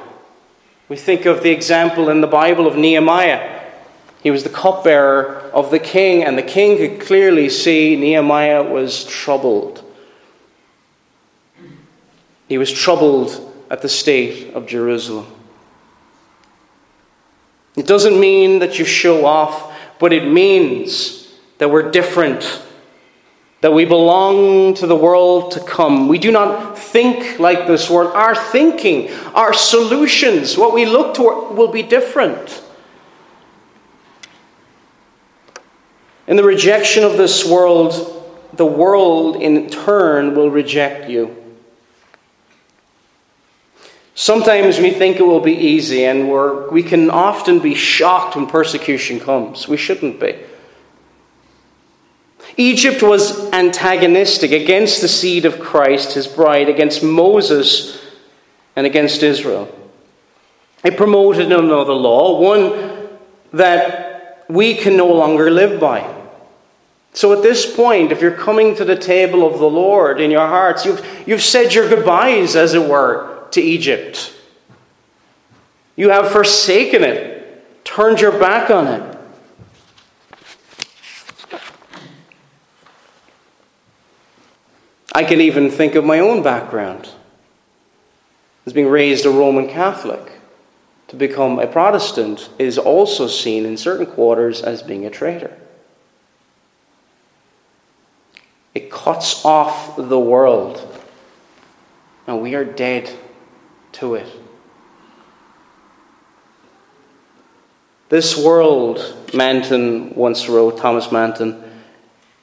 We 0.88 0.96
think 0.96 1.26
of 1.26 1.42
the 1.42 1.50
example 1.50 2.08
in 2.08 2.20
the 2.22 2.26
Bible 2.26 2.66
of 2.66 2.76
Nehemiah. 2.76 3.62
He 4.22 4.30
was 4.30 4.42
the 4.42 4.50
cupbearer 4.50 5.50
of 5.52 5.70
the 5.70 5.78
king, 5.78 6.24
and 6.24 6.36
the 6.36 6.42
king 6.42 6.78
could 6.78 7.06
clearly 7.06 7.48
see 7.48 7.94
Nehemiah 7.94 8.62
was 8.62 9.04
troubled. 9.04 9.84
He 12.48 12.56
was 12.56 12.72
troubled 12.72 13.54
at 13.70 13.82
the 13.82 13.88
state 13.88 14.54
of 14.54 14.66
Jerusalem. 14.66 15.26
It 17.76 17.86
doesn't 17.86 18.18
mean 18.18 18.60
that 18.60 18.78
you 18.78 18.84
show 18.84 19.26
off, 19.26 19.72
but 19.98 20.12
it 20.12 20.26
means 20.26 21.32
that 21.58 21.70
we're 21.70 21.90
different 21.90 22.62
that 23.60 23.72
we 23.72 23.84
belong 23.84 24.74
to 24.74 24.86
the 24.86 24.94
world 24.94 25.52
to 25.52 25.60
come. 25.60 26.06
We 26.06 26.18
do 26.18 26.30
not 26.30 26.78
think 26.78 27.40
like 27.40 27.66
this 27.66 27.90
world. 27.90 28.12
Our 28.14 28.34
thinking, 28.34 29.10
our 29.34 29.52
solutions, 29.52 30.56
what 30.56 30.72
we 30.72 30.86
look 30.86 31.14
toward 31.14 31.56
will 31.56 31.68
be 31.68 31.82
different. 31.82 32.62
In 36.28 36.36
the 36.36 36.44
rejection 36.44 37.02
of 37.02 37.16
this 37.16 37.44
world, 37.44 38.14
the 38.52 38.66
world 38.66 39.36
in 39.36 39.68
turn 39.70 40.34
will 40.36 40.50
reject 40.50 41.10
you. 41.10 41.34
Sometimes 44.14 44.78
we 44.78 44.90
think 44.90 45.18
it 45.18 45.26
will 45.26 45.40
be 45.40 45.54
easy, 45.54 46.04
and 46.04 46.28
we 46.70 46.82
can 46.82 47.08
often 47.08 47.60
be 47.60 47.74
shocked 47.74 48.36
when 48.36 48.46
persecution 48.46 49.18
comes. 49.20 49.66
We 49.68 49.76
shouldn't 49.76 50.20
be. 50.20 50.38
Egypt 52.58 53.04
was 53.04 53.50
antagonistic 53.52 54.50
against 54.50 55.00
the 55.00 55.08
seed 55.08 55.44
of 55.44 55.60
Christ, 55.60 56.14
his 56.14 56.26
bride, 56.26 56.68
against 56.68 57.04
Moses, 57.04 58.04
and 58.74 58.84
against 58.84 59.22
Israel. 59.22 59.72
It 60.84 60.96
promoted 60.96 61.52
another 61.52 61.92
law, 61.94 62.40
one 62.40 63.08
that 63.52 64.44
we 64.48 64.74
can 64.74 64.96
no 64.96 65.06
longer 65.06 65.50
live 65.50 65.80
by. 65.80 66.14
So 67.12 67.32
at 67.32 67.42
this 67.42 67.74
point, 67.74 68.10
if 68.10 68.20
you're 68.20 68.32
coming 68.32 68.74
to 68.76 68.84
the 68.84 68.96
table 68.96 69.46
of 69.46 69.60
the 69.60 69.70
Lord 69.70 70.20
in 70.20 70.30
your 70.30 70.46
hearts, 70.46 70.84
you've, 70.84 71.06
you've 71.26 71.42
said 71.42 71.72
your 71.72 71.88
goodbyes, 71.88 72.56
as 72.56 72.74
it 72.74 72.88
were, 72.88 73.46
to 73.52 73.60
Egypt. 73.60 74.34
You 75.94 76.10
have 76.10 76.30
forsaken 76.30 77.04
it, 77.04 77.84
turned 77.84 78.20
your 78.20 78.38
back 78.38 78.70
on 78.70 78.86
it. 78.88 79.07
I 85.14 85.24
can 85.24 85.40
even 85.40 85.70
think 85.70 85.94
of 85.94 86.04
my 86.04 86.18
own 86.18 86.42
background 86.42 87.08
as 88.66 88.72
being 88.72 88.88
raised 88.88 89.24
a 89.24 89.30
Roman 89.30 89.68
Catholic. 89.68 90.32
To 91.08 91.16
become 91.16 91.58
a 91.58 91.66
Protestant 91.66 92.50
is 92.58 92.76
also 92.76 93.26
seen 93.26 93.64
in 93.64 93.78
certain 93.78 94.04
quarters 94.04 94.60
as 94.60 94.82
being 94.82 95.06
a 95.06 95.10
traitor. 95.10 95.56
It 98.74 98.90
cuts 98.90 99.42
off 99.44 99.96
the 99.96 100.20
world, 100.20 101.02
and 102.26 102.42
we 102.42 102.54
are 102.54 102.64
dead 102.64 103.10
to 103.92 104.16
it. 104.16 104.28
This 108.10 108.36
world, 108.36 109.16
Manton 109.32 110.14
once 110.14 110.46
wrote, 110.48 110.76
Thomas 110.76 111.10
Manton, 111.10 111.62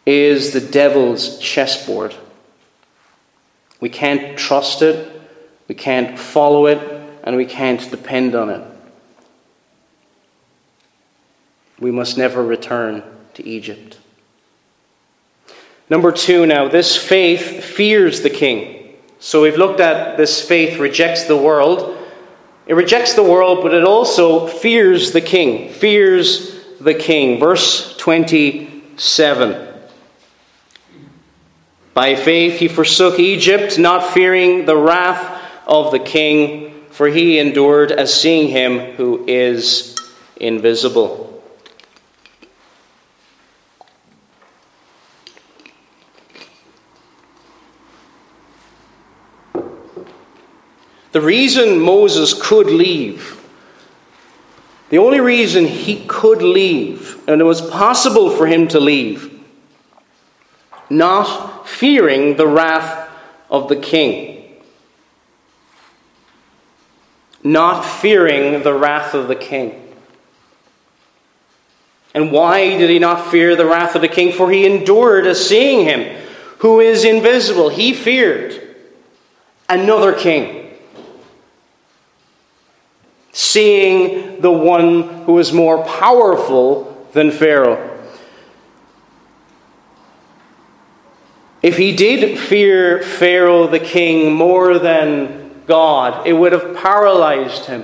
is 0.06 0.54
the 0.54 0.62
devil's 0.62 1.38
chessboard. 1.40 2.16
We 3.80 3.90
can't 3.90 4.38
trust 4.38 4.82
it, 4.82 5.22
we 5.68 5.76
can't 5.76 6.18
follow 6.18 6.68
it, 6.68 6.80
and 7.24 7.36
we 7.36 7.46
can't 7.46 7.90
depend 7.90 8.36
on 8.36 8.50
it. 8.50 8.64
We 11.80 11.92
must 11.92 12.18
never 12.18 12.44
return 12.44 13.04
to 13.34 13.46
Egypt. 13.46 14.00
Number 15.90 16.12
two, 16.12 16.46
now, 16.46 16.68
this 16.68 16.96
faith 16.96 17.64
fears 17.64 18.22
the 18.22 18.30
king. 18.30 18.96
So 19.20 19.42
we've 19.42 19.58
looked 19.58 19.80
at 19.80 20.18
this 20.18 20.42
faith 20.48 20.80
rejects 20.80 21.26
the 21.26 21.38
world. 21.38 21.98
It 22.66 22.74
rejects 22.74 23.14
the 23.14 23.24
world, 23.24 23.60
but 23.62 23.74
it 23.74 23.84
also 23.84 24.48
fears 24.48 25.12
the 25.12 25.22
king. 25.22 25.70
Fears 25.70 26.56
the 26.80 26.94
king. 26.94 27.40
Verse 27.40 27.96
27. 27.98 29.75
By 31.96 32.16
faith 32.16 32.60
he 32.60 32.68
forsook 32.68 33.20
Egypt, 33.20 33.80
not 33.80 34.14
fearing 34.14 34.66
the 34.66 34.76
wrath 34.76 35.42
of 35.66 35.94
the 35.94 36.00
king, 36.00 36.84
for 36.92 37.08
he 37.08 37.40
endured 37.40 37.90
as 37.90 38.14
seeing 38.14 38.50
him 38.50 38.80
who 38.96 39.24
is 39.28 39.96
invisible. 40.36 41.42
The 51.14 51.22
reason 51.22 51.80
Moses 51.80 52.34
could 52.34 52.68
leave, 52.68 53.42
the 54.90 54.98
only 54.98 55.22
reason 55.22 55.64
he 55.64 56.04
could 56.08 56.42
leave, 56.42 57.18
and 57.26 57.40
it 57.40 57.46
was 57.46 57.62
possible 57.62 58.32
for 58.32 58.48
him 58.48 58.68
to 58.68 58.82
leave, 58.82 59.35
not 60.90 61.68
fearing 61.68 62.38
the 62.38 62.48
wrath 62.48 63.10
of 63.50 63.70
the 63.70 63.76
king. 63.76 64.44
Not 67.44 67.84
fearing 67.84 68.64
the 68.64 68.74
wrath 68.74 69.14
of 69.14 69.28
the 69.28 69.36
king. 69.36 69.82
And 72.14 72.32
why 72.32 72.78
did 72.78 72.90
he 72.90 72.98
not 72.98 73.30
fear 73.30 73.56
the 73.56 73.66
wrath 73.66 73.96
of 73.96 74.02
the 74.02 74.08
king? 74.08 74.32
For 74.32 74.50
he 74.50 74.66
endured 74.66 75.26
as 75.26 75.48
seeing 75.48 75.86
him 75.86 76.24
who 76.60 76.80
is 76.80 77.04
invisible. 77.04 77.70
He 77.70 77.94
feared 77.94 78.76
another 79.68 80.14
king 80.14 80.66
seeing 83.36 84.40
the 84.40 84.52
one 84.52 85.26
who 85.26 85.38
is 85.40 85.52
more 85.52 85.84
powerful 85.84 87.06
than 87.12 87.32
Pharaoh. 87.32 87.95
If 91.66 91.78
he 91.78 91.96
did 91.96 92.38
fear 92.38 93.02
Pharaoh 93.02 93.66
the 93.66 93.80
king 93.80 94.32
more 94.32 94.78
than 94.78 95.64
God, 95.66 96.28
it 96.28 96.34
would 96.34 96.52
have 96.52 96.76
paralyzed 96.78 97.66
him 97.66 97.84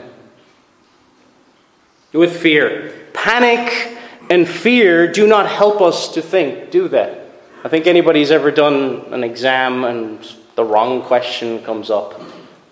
with 2.14 2.40
fear. 2.40 2.94
Panic 3.12 3.98
and 4.30 4.48
fear 4.48 5.12
do 5.12 5.26
not 5.26 5.50
help 5.50 5.82
us 5.82 6.14
to 6.14 6.22
think, 6.22 6.70
do 6.70 6.88
they? 6.90 7.28
I 7.64 7.70
think 7.70 7.88
anybody's 7.88 8.30
ever 8.30 8.52
done 8.52 9.12
an 9.12 9.24
exam 9.24 9.84
and 9.84 10.32
the 10.54 10.64
wrong 10.64 11.02
question 11.02 11.64
comes 11.64 11.90
up 11.90 12.22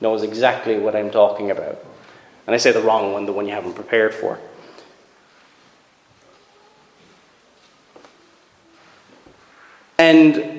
knows 0.01 0.21
exactly 0.21 0.77
what 0.77 0.95
I'm 0.95 1.09
talking 1.09 1.49
about. 1.49 1.83
And 2.45 2.53
I 2.53 2.57
say 2.57 2.71
the 2.71 2.83
wrong 2.83 3.13
one, 3.13 3.25
the 3.25 3.33
one 3.33 3.47
you 3.47 3.53
haven't 3.53 3.73
prepared 3.73 4.13
for. 4.13 4.37
And 9.97 10.58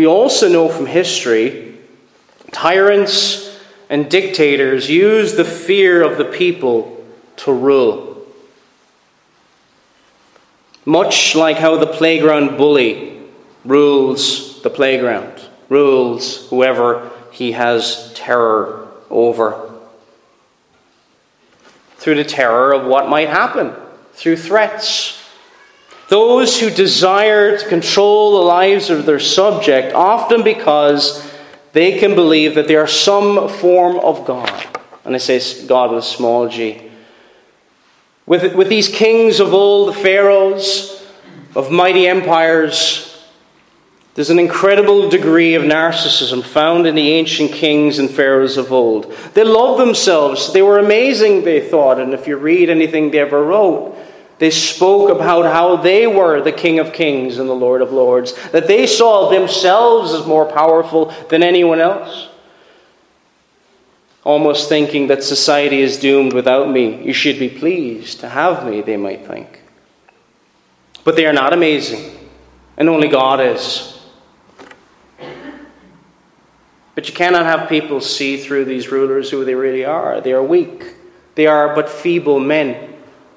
we 0.00 0.06
also 0.06 0.48
know 0.48 0.66
from 0.66 0.86
history 0.86 1.76
tyrants 2.52 3.54
and 3.90 4.10
dictators 4.10 4.88
use 4.88 5.34
the 5.34 5.44
fear 5.44 6.02
of 6.02 6.16
the 6.16 6.24
people 6.24 7.04
to 7.36 7.52
rule. 7.52 8.26
Much 10.86 11.34
like 11.34 11.58
how 11.58 11.76
the 11.76 11.86
playground 11.86 12.56
bully 12.56 13.20
rules 13.66 14.62
the 14.62 14.70
playground, 14.70 15.38
rules 15.68 16.48
whoever 16.48 17.10
he 17.30 17.52
has 17.52 18.10
terror 18.14 18.88
over 19.10 19.70
through 21.98 22.14
the 22.14 22.24
terror 22.24 22.72
of 22.72 22.86
what 22.86 23.10
might 23.10 23.28
happen, 23.28 23.74
through 24.14 24.38
threats. 24.38 25.19
Those 26.10 26.58
who 26.58 26.70
desire 26.70 27.56
to 27.56 27.68
control 27.68 28.32
the 28.32 28.44
lives 28.44 28.90
of 28.90 29.06
their 29.06 29.20
subject, 29.20 29.94
often 29.94 30.42
because 30.42 31.24
they 31.72 32.00
can 32.00 32.16
believe 32.16 32.56
that 32.56 32.66
they 32.66 32.74
are 32.74 32.88
some 32.88 33.48
form 33.48 33.96
of 34.00 34.26
God. 34.26 34.78
And 35.04 35.14
I 35.14 35.18
say 35.18 35.40
God 35.68 35.90
with 35.92 36.00
a 36.00 36.06
small 36.06 36.48
g. 36.48 36.82
With, 38.26 38.56
with 38.56 38.68
these 38.68 38.88
kings 38.88 39.38
of 39.38 39.54
old, 39.54 39.94
the 39.94 40.00
pharaohs 40.00 41.06
of 41.54 41.70
mighty 41.70 42.08
empires, 42.08 43.24
there's 44.16 44.30
an 44.30 44.40
incredible 44.40 45.08
degree 45.08 45.54
of 45.54 45.62
narcissism 45.62 46.42
found 46.42 46.88
in 46.88 46.96
the 46.96 47.10
ancient 47.12 47.52
kings 47.52 48.00
and 48.00 48.10
pharaohs 48.10 48.56
of 48.56 48.72
old. 48.72 49.14
They 49.34 49.44
loved 49.44 49.80
themselves. 49.80 50.52
They 50.52 50.62
were 50.62 50.80
amazing, 50.80 51.44
they 51.44 51.60
thought. 51.60 52.00
And 52.00 52.12
if 52.14 52.26
you 52.26 52.36
read 52.36 52.68
anything 52.68 53.12
they 53.12 53.20
ever 53.20 53.44
wrote, 53.44 53.96
they 54.40 54.50
spoke 54.50 55.10
about 55.10 55.44
how 55.44 55.76
they 55.76 56.06
were 56.06 56.40
the 56.40 56.50
King 56.50 56.78
of 56.78 56.94
Kings 56.94 57.36
and 57.36 57.46
the 57.46 57.54
Lord 57.54 57.82
of 57.82 57.92
Lords, 57.92 58.32
that 58.52 58.66
they 58.66 58.86
saw 58.86 59.28
themselves 59.28 60.14
as 60.14 60.26
more 60.26 60.46
powerful 60.46 61.14
than 61.28 61.42
anyone 61.42 61.78
else. 61.78 62.30
Almost 64.24 64.70
thinking 64.70 65.08
that 65.08 65.22
society 65.22 65.82
is 65.82 65.98
doomed 65.98 66.32
without 66.32 66.70
me. 66.70 67.04
You 67.04 67.12
should 67.12 67.38
be 67.38 67.50
pleased 67.50 68.20
to 68.20 68.30
have 68.30 68.66
me, 68.66 68.80
they 68.80 68.96
might 68.96 69.26
think. 69.26 69.62
But 71.04 71.16
they 71.16 71.26
are 71.26 71.34
not 71.34 71.52
amazing, 71.52 72.10
and 72.78 72.88
only 72.88 73.08
God 73.08 73.40
is. 73.42 74.00
But 76.94 77.08
you 77.08 77.14
cannot 77.14 77.44
have 77.44 77.68
people 77.68 78.00
see 78.00 78.38
through 78.38 78.64
these 78.64 78.90
rulers 78.90 79.30
who 79.30 79.44
they 79.44 79.54
really 79.54 79.84
are. 79.84 80.22
They 80.22 80.32
are 80.32 80.42
weak. 80.42 80.94
They 81.34 81.46
are 81.46 81.74
but 81.74 81.90
feeble 81.90 82.40
men 82.40 82.89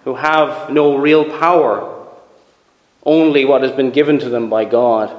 who 0.04 0.16
have 0.16 0.70
no 0.70 0.98
real 0.98 1.26
power, 1.40 2.08
only 3.06 3.46
what 3.46 3.64
has 3.64 3.72
been 3.72 3.92
given 3.92 4.20
to 4.20 4.30
them 4.30 4.50
by 4.50 4.66
God. 4.66 5.16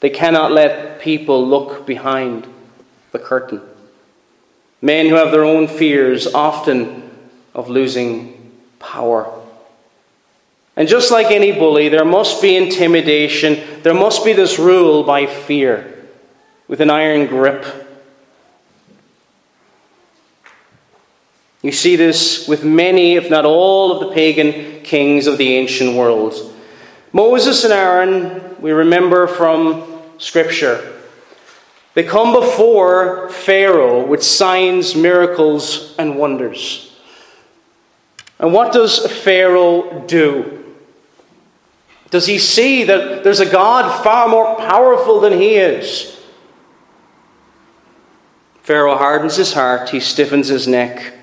They 0.00 0.10
cannot 0.10 0.52
let 0.52 1.00
people 1.00 1.46
look 1.46 1.86
behind 1.86 2.46
the 3.12 3.18
curtain. 3.18 3.62
Men 4.82 5.08
who 5.08 5.14
have 5.14 5.30
their 5.30 5.44
own 5.44 5.66
fears, 5.66 6.26
often 6.26 7.10
of 7.54 7.68
losing 7.70 8.52
power. 8.78 9.40
And 10.76 10.88
just 10.88 11.10
like 11.10 11.30
any 11.30 11.52
bully, 11.52 11.88
there 11.88 12.04
must 12.04 12.42
be 12.42 12.56
intimidation. 12.56 13.82
There 13.82 13.94
must 13.94 14.24
be 14.24 14.32
this 14.32 14.58
rule 14.58 15.04
by 15.04 15.26
fear 15.26 16.06
with 16.68 16.80
an 16.80 16.90
iron 16.90 17.26
grip. 17.26 17.64
You 21.64 21.72
see 21.72 21.96
this 21.96 22.46
with 22.46 22.62
many, 22.62 23.14
if 23.14 23.30
not 23.30 23.46
all, 23.46 23.90
of 23.90 24.00
the 24.00 24.14
pagan 24.14 24.82
kings 24.82 25.26
of 25.26 25.38
the 25.38 25.54
ancient 25.54 25.96
world. 25.96 26.34
Moses 27.10 27.64
and 27.64 27.72
Aaron, 27.72 28.60
we 28.60 28.70
remember 28.70 29.26
from 29.26 30.02
Scripture, 30.18 30.92
they 31.94 32.02
come 32.02 32.34
before 32.34 33.30
Pharaoh 33.30 34.04
with 34.04 34.22
signs, 34.22 34.94
miracles, 34.94 35.96
and 35.96 36.18
wonders. 36.18 36.94
And 38.38 38.52
what 38.52 38.74
does 38.74 39.10
Pharaoh 39.22 40.04
do? 40.06 40.74
Does 42.10 42.26
he 42.26 42.38
see 42.38 42.84
that 42.84 43.24
there's 43.24 43.40
a 43.40 43.50
God 43.50 44.04
far 44.04 44.28
more 44.28 44.54
powerful 44.56 45.18
than 45.18 45.32
he 45.32 45.54
is? 45.54 46.22
Pharaoh 48.64 48.98
hardens 48.98 49.36
his 49.36 49.54
heart, 49.54 49.88
he 49.88 50.00
stiffens 50.00 50.48
his 50.48 50.68
neck. 50.68 51.14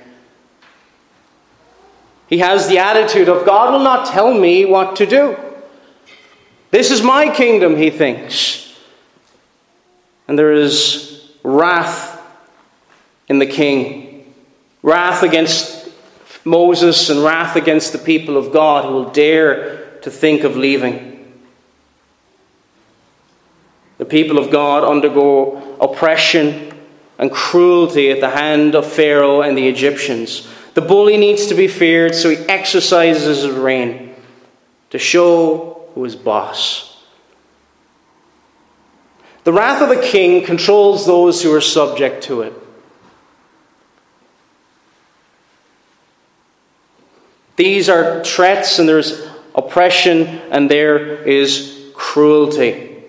He 2.32 2.40
has 2.40 2.68
the 2.68 2.80
attitude 2.80 3.30
of 3.30 3.46
God 3.46 3.74
will 3.74 3.84
not 3.84 4.08
tell 4.08 4.34
me 4.34 4.66
what 4.66 4.96
to 4.96 5.06
do. 5.06 5.38
This 6.72 6.90
is 6.90 7.04
my 7.04 7.30
kingdom, 7.30 7.76
he 7.76 7.90
thinks. 7.92 8.74
And 10.28 10.40
there 10.40 10.54
is 10.54 11.30
wrath 11.44 12.20
in 13.28 13.40
the 13.40 13.46
king 13.46 14.34
wrath 14.84 15.24
against 15.24 15.90
Moses 16.44 17.10
and 17.10 17.24
wrath 17.24 17.56
against 17.56 17.92
the 17.92 18.00
people 18.00 18.38
of 18.38 18.52
God 18.52 18.86
who 18.86 18.92
will 18.92 19.12
dare 19.12 20.00
to 20.02 20.10
think 20.10 20.44
of 20.44 20.56
leaving. 20.56 21.34
The 23.98 24.06
people 24.06 24.40
of 24.40 24.50
God 24.50 24.84
undergo 24.84 25.78
oppression 25.80 26.74
and 27.20 27.32
cruelty 27.32 28.10
at 28.10 28.20
the 28.20 28.30
hand 28.30 28.74
of 28.74 28.92
Pharaoh 28.92 29.42
and 29.42 29.56
the 29.56 29.68
Egyptians. 29.68 30.48
The 30.74 30.82
bully 30.82 31.18
needs 31.18 31.48
to 31.48 31.54
be 31.54 31.68
feared, 31.68 32.16
so 32.16 32.30
he 32.30 32.38
exercises 32.38 33.44
his 33.44 33.50
reign 33.50 34.16
to 34.90 34.98
show 34.98 35.90
who 35.94 36.06
is 36.06 36.16
boss. 36.16 37.04
The 39.44 39.52
wrath 39.52 39.82
of 39.82 39.90
the 39.90 40.02
king 40.02 40.46
controls 40.46 41.06
those 41.06 41.42
who 41.42 41.54
are 41.54 41.62
subject 41.62 42.24
to 42.26 42.42
it. 42.42 42.54
These 47.58 47.90
are 47.90 48.24
threats, 48.24 48.80
and 48.80 48.88
there's 48.88 49.28
oppression, 49.54 50.26
and 50.52 50.72
there 50.72 51.22
is 51.24 51.92
cruelty. 51.94 53.04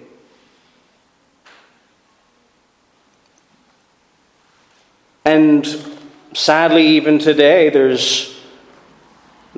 And 5.25 5.92
sadly, 6.35 6.87
even 6.89 7.19
today, 7.19 7.71
there's 7.71 8.33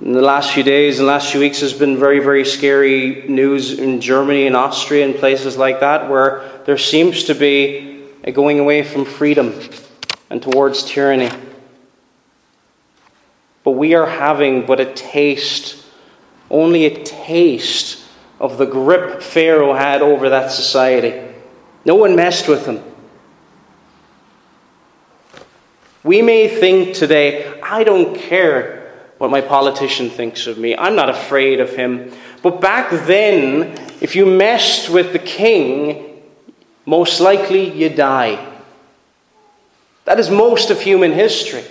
in 0.01 0.13
the 0.13 0.23
last 0.23 0.53
few 0.53 0.63
days 0.63 0.99
and 0.99 1.07
last 1.07 1.31
few 1.31 1.41
weeks 1.41 1.61
has 1.61 1.73
been 1.73 1.97
very, 1.97 2.19
very 2.19 2.45
scary 2.45 3.27
news 3.29 3.79
in 3.79 4.01
Germany 4.01 4.47
and 4.47 4.57
Austria 4.57 5.05
and 5.05 5.15
places 5.15 5.57
like 5.57 5.81
that 5.81 6.11
where 6.11 6.63
there 6.67 6.77
seems 6.77 7.25
to 7.25 7.35
be 7.35 8.05
a 8.25 8.33
going 8.33 8.59
away 8.59 8.83
from 8.83 9.05
freedom 9.05 9.59
and 10.31 10.43
towards 10.43 10.83
tyranny. 10.83 11.31
But 13.63 13.73
we 13.73 13.95
are 13.95 14.07
having 14.07 14.67
but 14.67 14.81
a 14.81 14.93
taste, 14.93 15.85
only 16.51 16.87
a 16.87 17.05
taste 17.05 18.05
of 18.41 18.59
the 18.59 18.67
grip 18.67 19.23
Pharaoh 19.23 19.75
had 19.75 20.03
over 20.03 20.29
that 20.31 20.51
society. 20.51 21.35
No 21.85 21.95
one 21.95 22.17
messed 22.17 22.49
with 22.49 22.67
him. 22.67 22.83
We 26.05 26.21
may 26.21 26.49
think 26.49 26.95
today, 26.95 27.59
I 27.63 27.83
don't 27.83 28.15
care 28.15 28.93
what 29.17 29.31
my 29.31 29.41
politician 29.41 30.11
thinks 30.11 30.47
of 30.47 30.59
me. 30.59 30.77
I'm 30.77 30.95
not 30.95 31.09
afraid 31.09 31.61
of 31.61 31.75
him. 31.75 32.13
But 32.43 32.61
back 32.61 32.91
then, 33.07 33.75
if 34.03 34.15
you 34.15 34.27
messed 34.27 34.91
with 34.91 35.15
the 35.15 35.19
king, 35.19 36.23
most 36.85 37.21
likely 37.21 37.71
you 37.73 37.89
die. 37.89 38.53
That 40.05 40.21
is 40.21 40.29
most 40.29 40.71
of 40.71 40.79
human 40.79 41.13
history. 41.13 41.65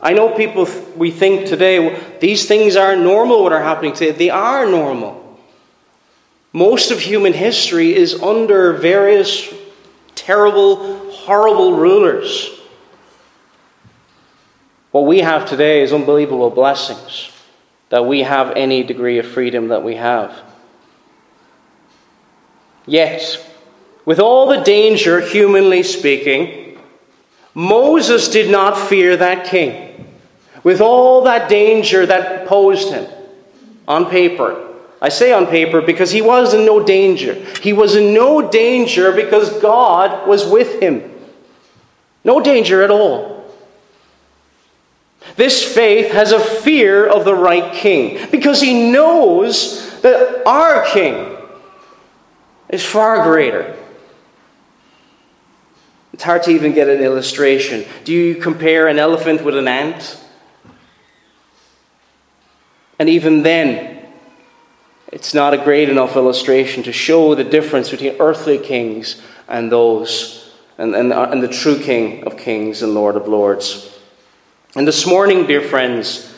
I 0.00 0.14
know 0.14 0.34
people, 0.34 0.66
we 0.96 1.10
think 1.10 1.46
today, 1.46 2.00
these 2.20 2.46
things 2.48 2.76
aren't 2.76 3.02
normal 3.02 3.42
what 3.42 3.52
are 3.52 3.62
happening 3.62 3.92
today. 3.92 4.12
They 4.12 4.30
are 4.30 4.64
normal. 4.64 5.38
Most 6.54 6.90
of 6.90 7.00
human 7.00 7.34
history 7.34 7.94
is 7.94 8.14
under 8.22 8.72
various 8.72 9.52
terrible, 10.14 11.10
horrible 11.10 11.74
rulers. 11.74 12.56
What 14.90 15.06
we 15.06 15.20
have 15.20 15.48
today 15.48 15.82
is 15.82 15.92
unbelievable 15.92 16.50
blessings 16.50 17.30
that 17.90 18.06
we 18.06 18.22
have 18.22 18.52
any 18.56 18.82
degree 18.82 19.18
of 19.18 19.26
freedom 19.26 19.68
that 19.68 19.84
we 19.84 19.96
have. 19.96 20.36
Yet, 22.86 23.46
with 24.04 24.18
all 24.18 24.48
the 24.48 24.62
danger, 24.62 25.20
humanly 25.20 25.82
speaking, 25.82 26.78
Moses 27.54 28.28
did 28.28 28.50
not 28.50 28.88
fear 28.88 29.16
that 29.16 29.46
king. 29.46 30.08
With 30.64 30.80
all 30.80 31.22
that 31.22 31.48
danger 31.48 32.06
that 32.06 32.46
posed 32.46 32.92
him 32.92 33.06
on 33.86 34.10
paper. 34.10 34.68
I 35.00 35.08
say 35.08 35.32
on 35.32 35.46
paper 35.46 35.80
because 35.80 36.10
he 36.10 36.20
was 36.20 36.52
in 36.52 36.66
no 36.66 36.84
danger. 36.84 37.34
He 37.62 37.72
was 37.72 37.96
in 37.96 38.12
no 38.12 38.50
danger 38.50 39.12
because 39.12 39.60
God 39.60 40.28
was 40.28 40.46
with 40.46 40.80
him. 40.80 41.10
No 42.24 42.40
danger 42.40 42.82
at 42.82 42.90
all. 42.90 43.39
This 45.40 45.64
faith 45.64 46.12
has 46.12 46.32
a 46.32 46.38
fear 46.38 47.06
of 47.06 47.24
the 47.24 47.34
right 47.34 47.72
king 47.72 48.28
because 48.30 48.60
he 48.60 48.92
knows 48.92 49.98
that 50.02 50.46
our 50.46 50.84
king 50.84 51.34
is 52.68 52.84
far 52.84 53.22
greater. 53.22 53.74
It's 56.12 56.24
hard 56.24 56.42
to 56.42 56.50
even 56.50 56.74
get 56.74 56.90
an 56.90 57.00
illustration. 57.00 57.86
Do 58.04 58.12
you 58.12 58.34
compare 58.34 58.86
an 58.86 58.98
elephant 58.98 59.42
with 59.42 59.56
an 59.56 59.66
ant? 59.66 60.22
And 62.98 63.08
even 63.08 63.42
then, 63.42 64.10
it's 65.10 65.32
not 65.32 65.54
a 65.54 65.64
great 65.64 65.88
enough 65.88 66.16
illustration 66.16 66.82
to 66.82 66.92
show 66.92 67.34
the 67.34 67.44
difference 67.44 67.88
between 67.88 68.14
earthly 68.20 68.58
kings 68.58 69.22
and 69.48 69.72
those, 69.72 70.52
and, 70.76 70.94
and, 70.94 71.14
and 71.14 71.42
the 71.42 71.48
true 71.48 71.78
King 71.78 72.24
of 72.24 72.36
kings 72.36 72.82
and 72.82 72.92
Lord 72.92 73.16
of 73.16 73.26
lords. 73.26 73.99
And 74.76 74.86
this 74.86 75.04
morning, 75.04 75.46
dear 75.46 75.60
friends, 75.60 76.32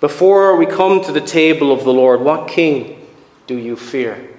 before 0.00 0.56
we 0.56 0.64
come 0.64 1.04
to 1.04 1.12
the 1.12 1.20
table 1.20 1.72
of 1.72 1.84
the 1.84 1.92
Lord, 1.92 2.22
what 2.22 2.48
king 2.48 3.06
do 3.46 3.56
you 3.56 3.76
fear? 3.76 4.30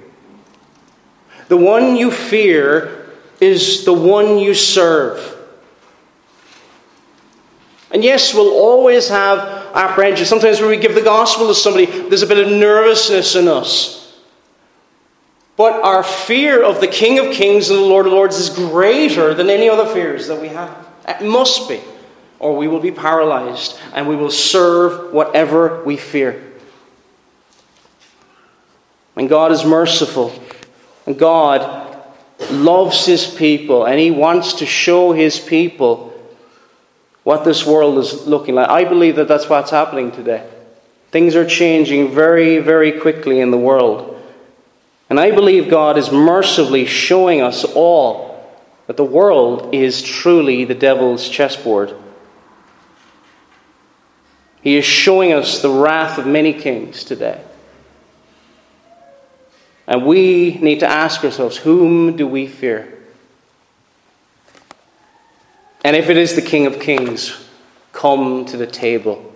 The 1.48 1.58
one 1.58 1.96
you 1.96 2.10
fear 2.10 3.14
is 3.40 3.86
the 3.86 3.94
one 3.94 4.40
you 4.40 4.56
serve. 4.56 5.36
And 7.92 8.04
yes, 8.04 8.34
we'll 8.34 8.54
always 8.54 9.08
have 9.10 9.40
apprehension. 9.76 10.26
Sometimes 10.26 10.60
when 10.60 10.72
we 10.72 10.78
give 10.78 10.96
the 10.96 11.02
gospel 11.02 11.48
to 11.48 11.56
somebody, 11.56 11.86
there's 11.86 12.24
a 12.24 12.28
bit 12.28 12.40
of 12.40 12.52
nervousness 12.52 13.36
in 13.36 13.48
us. 13.48 14.20
But 15.56 15.82
our 15.84 16.04
fear 16.04 16.64
of 16.64 16.82
the 16.82 16.88
King 16.88 17.20
of 17.20 17.34
Kings 17.34 17.70
and 17.70 17.78
the 17.80 17.86
Lord 17.86 18.08
of 18.08 18.14
Lords 18.14 18.38
is 18.38 18.50
greater 18.50 19.36
than 19.36 19.50
any 19.50 19.70
other 19.70 19.86
fears 19.86 20.28
that 20.28 20.42
we 20.42 20.48
have. 20.48 20.88
It 21.08 21.24
must 21.24 21.70
be 21.70 21.82
or 22.40 22.56
we 22.56 22.68
will 22.68 22.80
be 22.80 22.92
paralyzed 22.92 23.80
and 23.94 24.08
we 24.08 24.16
will 24.16 24.32
serve 24.32 25.14
whatever 25.14 25.84
we 25.84 25.98
fear. 25.98 26.44
And 29.16 29.28
God 29.28 29.52
is 29.52 29.66
merciful, 29.66 30.32
and 31.08 31.18
God 31.18 31.98
loves 32.52 33.06
His 33.08 33.26
people, 33.26 33.86
and 33.86 34.00
He 34.00 34.12
wants 34.12 34.54
to 34.54 34.66
show 34.66 35.12
His 35.12 35.40
people 35.40 36.14
what 37.24 37.44
this 37.44 37.66
world 37.66 37.98
is 37.98 38.28
looking 38.28 38.56
like. 38.56 38.70
I 38.70 38.84
believe 38.84 39.16
that 39.16 39.28
that's 39.28 39.50
what's 39.50 39.72
happening 39.72 40.12
today. 40.12 40.48
Things 41.12 41.36
are 41.36 41.48
changing 41.48 42.14
very, 42.14 42.60
very 42.60 42.92
quickly 42.92 43.40
in 43.40 43.50
the 43.50 43.58
world. 43.58 44.14
And 45.10 45.20
I 45.20 45.32
believe 45.32 45.70
God 45.70 45.98
is 45.98 46.12
mercifully 46.12 46.86
showing 46.86 47.42
us 47.42 47.64
all 47.64 48.28
that 48.86 48.98
the 48.98 49.04
world 49.04 49.74
is 49.74 50.02
truly 50.02 50.64
the 50.64 50.76
devil's 50.76 51.28
chessboard. 51.28 51.96
He 54.62 54.78
is 54.78 54.86
showing 54.86 55.34
us 55.34 55.62
the 55.62 55.70
wrath 55.70 56.18
of 56.18 56.28
many 56.28 56.54
kings 56.54 57.04
today. 57.04 57.42
And 59.88 60.06
we 60.06 60.56
need 60.56 60.82
to 60.82 60.88
ask 60.88 61.24
ourselves 61.24 61.58
whom 61.58 62.18
do 62.18 62.28
we 62.28 62.48
fear? 62.48 62.94
And 65.84 65.96
if 65.96 66.10
it 66.10 66.18
is 66.18 66.36
the 66.36 66.42
King 66.42 66.66
of 66.66 66.82
Kings, 66.82 67.48
come 67.94 68.46
to 68.46 68.58
the 68.58 68.68
table 68.68 69.34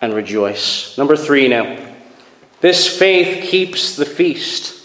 and 0.00 0.14
rejoice. 0.14 0.96
Number 0.96 1.16
three 1.16 1.48
now. 1.48 1.92
This 2.60 2.86
faith 2.86 3.42
keeps 3.44 3.96
the 3.96 4.06
feast. 4.06 4.82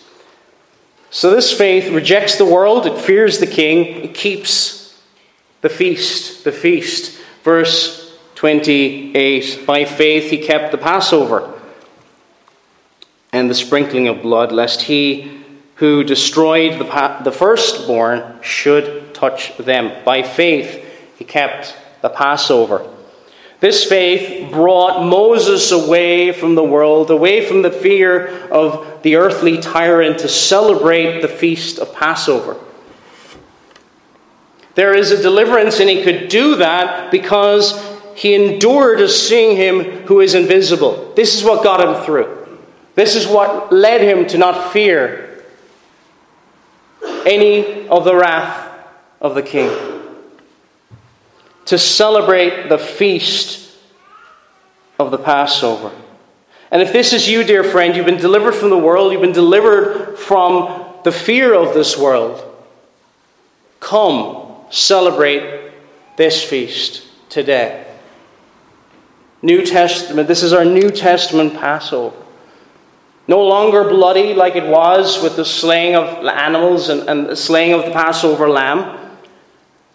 So 1.12 1.32
this 1.32 1.56
faith 1.56 1.92
rejects 1.92 2.38
the 2.38 2.46
world, 2.46 2.86
it 2.86 2.98
fears 2.98 3.40
the 3.40 3.48
king, 3.48 4.04
it 4.04 4.14
keeps 4.14 5.00
the 5.62 5.70
feast. 5.70 6.44
The 6.44 6.52
feast. 6.52 7.20
Verse 7.44 7.99
28 8.40 9.66
By 9.68 9.84
faith 9.84 10.32
he 10.32 10.38
kept 10.38 10.72
the 10.72 10.78
Passover 10.78 11.60
and 13.34 13.50
the 13.50 13.54
sprinkling 13.54 14.08
of 14.08 14.22
blood, 14.22 14.54
lest 14.54 14.84
he 14.84 15.44
who 15.76 16.06
destroyed 16.06 16.80
the, 16.80 16.86
pa- 16.86 17.22
the 17.22 17.34
firstborn 17.34 18.40
should 18.42 19.14
touch 19.14 19.58
them. 19.58 19.92
By 20.06 20.24
faith 20.24 20.82
he 21.18 21.26
kept 21.26 21.76
the 22.02 22.08
Passover. 22.08 22.90
This 23.60 23.84
faith 23.84 24.50
brought 24.50 25.06
Moses 25.06 25.74
away 25.74 26.32
from 26.32 26.56
the 26.56 26.64
world, 26.64 27.12
away 27.12 27.46
from 27.46 27.62
the 27.62 27.72
fear 27.72 28.48
of 28.48 29.02
the 29.04 29.18
earthly 29.18 29.58
tyrant, 29.58 30.20
to 30.20 30.30
celebrate 30.30 31.20
the 31.20 31.28
feast 31.28 31.78
of 31.78 31.94
Passover. 31.94 32.56
There 34.76 34.96
is 34.96 35.12
a 35.12 35.22
deliverance, 35.22 35.82
and 35.82 35.90
he 35.90 36.04
could 36.04 36.30
do 36.30 36.56
that 36.56 37.12
because 37.12 37.89
he 38.20 38.36
endured 38.36 39.00
as 39.00 39.18
seeing 39.18 39.56
him 39.56 40.06
who 40.06 40.20
is 40.20 40.36
invisible. 40.36 41.14
This 41.16 41.38
is 41.38 41.42
what 41.42 41.64
got 41.64 41.80
him 41.80 42.04
through. 42.04 42.60
This 42.94 43.16
is 43.16 43.26
what 43.26 43.72
led 43.72 44.02
him 44.02 44.28
to 44.28 44.38
not 44.38 44.74
fear 44.74 45.46
any 47.26 47.88
of 47.88 48.04
the 48.04 48.14
wrath 48.14 48.78
of 49.22 49.36
the 49.36 49.42
king. 49.42 49.72
To 51.68 51.78
celebrate 51.78 52.68
the 52.68 52.78
feast 52.78 53.74
of 55.00 55.12
the 55.12 55.18
Passover. 55.18 55.90
And 56.72 56.82
if 56.82 56.92
this 56.92 57.14
is 57.14 57.30
you, 57.30 57.46
dear 57.46 57.64
friend, 57.64 57.96
you've 57.96 58.06
been 58.06 58.18
delivered 58.18 58.54
from 58.54 58.70
the 58.70 58.78
world, 58.78 59.14
you've 59.14 59.22
been 59.22 59.32
delivered 59.32 60.20
from 60.20 60.84
the 61.06 61.14
fear 61.14 61.54
of 61.54 61.74
this 61.74 61.98
world. 61.98 62.44
Come, 63.80 64.56
celebrate 64.72 65.72
this 66.18 66.44
feast 66.44 67.04
today. 67.30 67.86
New 69.42 69.66
Testament, 69.66 70.28
this 70.28 70.44
is 70.44 70.54
our 70.54 70.66
New 70.66 70.90
Testament 70.90 71.54
Passover. 71.54 72.16
No 73.28 73.46
longer 73.46 73.84
bloody 73.84 74.34
like 74.34 74.56
it 74.56 74.66
was 74.66 75.22
with 75.22 75.36
the 75.36 75.46
slaying 75.46 75.96
of 75.96 76.26
animals 76.26 76.90
and, 76.90 77.08
and 77.08 77.28
the 77.28 77.36
slaying 77.36 77.74
of 77.74 77.86
the 77.86 77.92
Passover 77.92 78.50
lamb. 78.50 79.18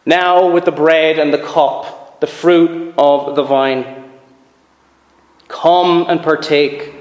Now 0.07 0.50
with 0.50 0.64
the 0.64 0.72
bread 0.72 1.18
and 1.18 1.33
the 1.33 1.42
cup, 1.42 2.20
the 2.20 2.26
fruit 2.26 2.94
of 2.96 3.37
the 3.37 3.42
vine. 3.42 4.04
Come 5.48 6.07
and 6.09 6.22
partake, 6.22 6.94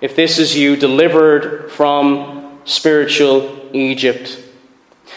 if 0.00 0.14
this 0.14 0.38
is 0.38 0.56
you, 0.56 0.76
delivered 0.76 1.72
from 1.72 2.60
spiritual 2.64 3.70
Egypt. 3.72 4.44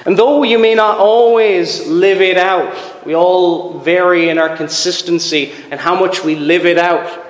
And 0.06 0.18
though 0.18 0.44
you 0.44 0.58
may 0.58 0.74
not 0.74 0.98
always 0.98 1.86
live 1.88 2.22
it 2.22 2.38
out, 2.38 3.06
we 3.06 3.16
all 3.16 3.80
vary 3.80 4.30
in 4.30 4.40
our 4.40 4.56
consistency 4.56 5.52
and 5.70 5.80
how 5.80 6.00
much 6.00 6.24
we 6.24 6.36
live 6.36 6.66
it 6.66 6.78
out. 6.78 7.28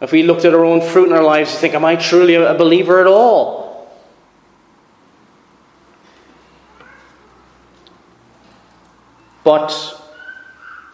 If 0.00 0.12
we 0.12 0.22
looked 0.22 0.44
at 0.44 0.54
our 0.54 0.64
own 0.64 0.80
fruit 0.80 1.06
in 1.06 1.12
our 1.12 1.22
lives, 1.22 1.52
you 1.52 1.58
think, 1.58 1.74
Am 1.74 1.84
I 1.84 1.96
truly 1.96 2.34
a 2.34 2.54
believer 2.54 3.00
at 3.00 3.06
all? 3.06 3.64
But 9.42 10.00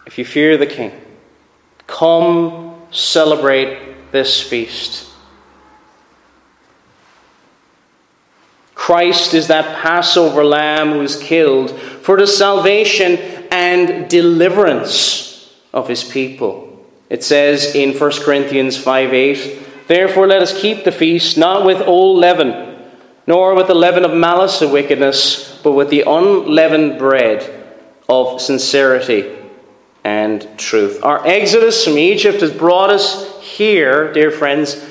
if 0.05 0.17
you 0.17 0.25
fear 0.25 0.57
the 0.57 0.65
King, 0.65 0.91
come 1.87 2.81
celebrate 2.91 4.11
this 4.11 4.41
feast. 4.41 5.10
Christ 8.81 9.35
is 9.35 9.45
that 9.49 9.77
Passover 9.83 10.43
lamb 10.43 10.93
who 10.93 11.01
is 11.01 11.15
killed 11.15 11.79
for 11.79 12.17
the 12.17 12.25
salvation 12.25 13.17
and 13.51 14.09
deliverance 14.09 15.53
of 15.71 15.87
his 15.87 16.03
people. 16.03 16.83
It 17.07 17.23
says 17.23 17.75
in 17.75 17.95
1 17.95 18.11
Corinthians 18.23 18.75
5 18.77 19.13
8, 19.13 19.87
Therefore 19.87 20.25
let 20.25 20.41
us 20.41 20.59
keep 20.59 20.83
the 20.83 20.91
feast 20.91 21.37
not 21.37 21.63
with 21.63 21.79
old 21.81 22.17
leaven, 22.17 22.75
nor 23.27 23.53
with 23.53 23.67
the 23.67 23.75
leaven 23.75 24.03
of 24.03 24.15
malice 24.15 24.63
and 24.63 24.73
wickedness, 24.73 25.61
but 25.63 25.73
with 25.73 25.91
the 25.91 26.01
unleavened 26.01 26.97
bread 26.97 27.77
of 28.09 28.41
sincerity 28.41 29.37
and 30.03 30.47
truth. 30.57 31.03
Our 31.03 31.23
exodus 31.27 31.85
from 31.85 31.99
Egypt 31.99 32.41
has 32.41 32.51
brought 32.51 32.89
us 32.89 33.39
here, 33.43 34.11
dear 34.11 34.31
friends, 34.31 34.83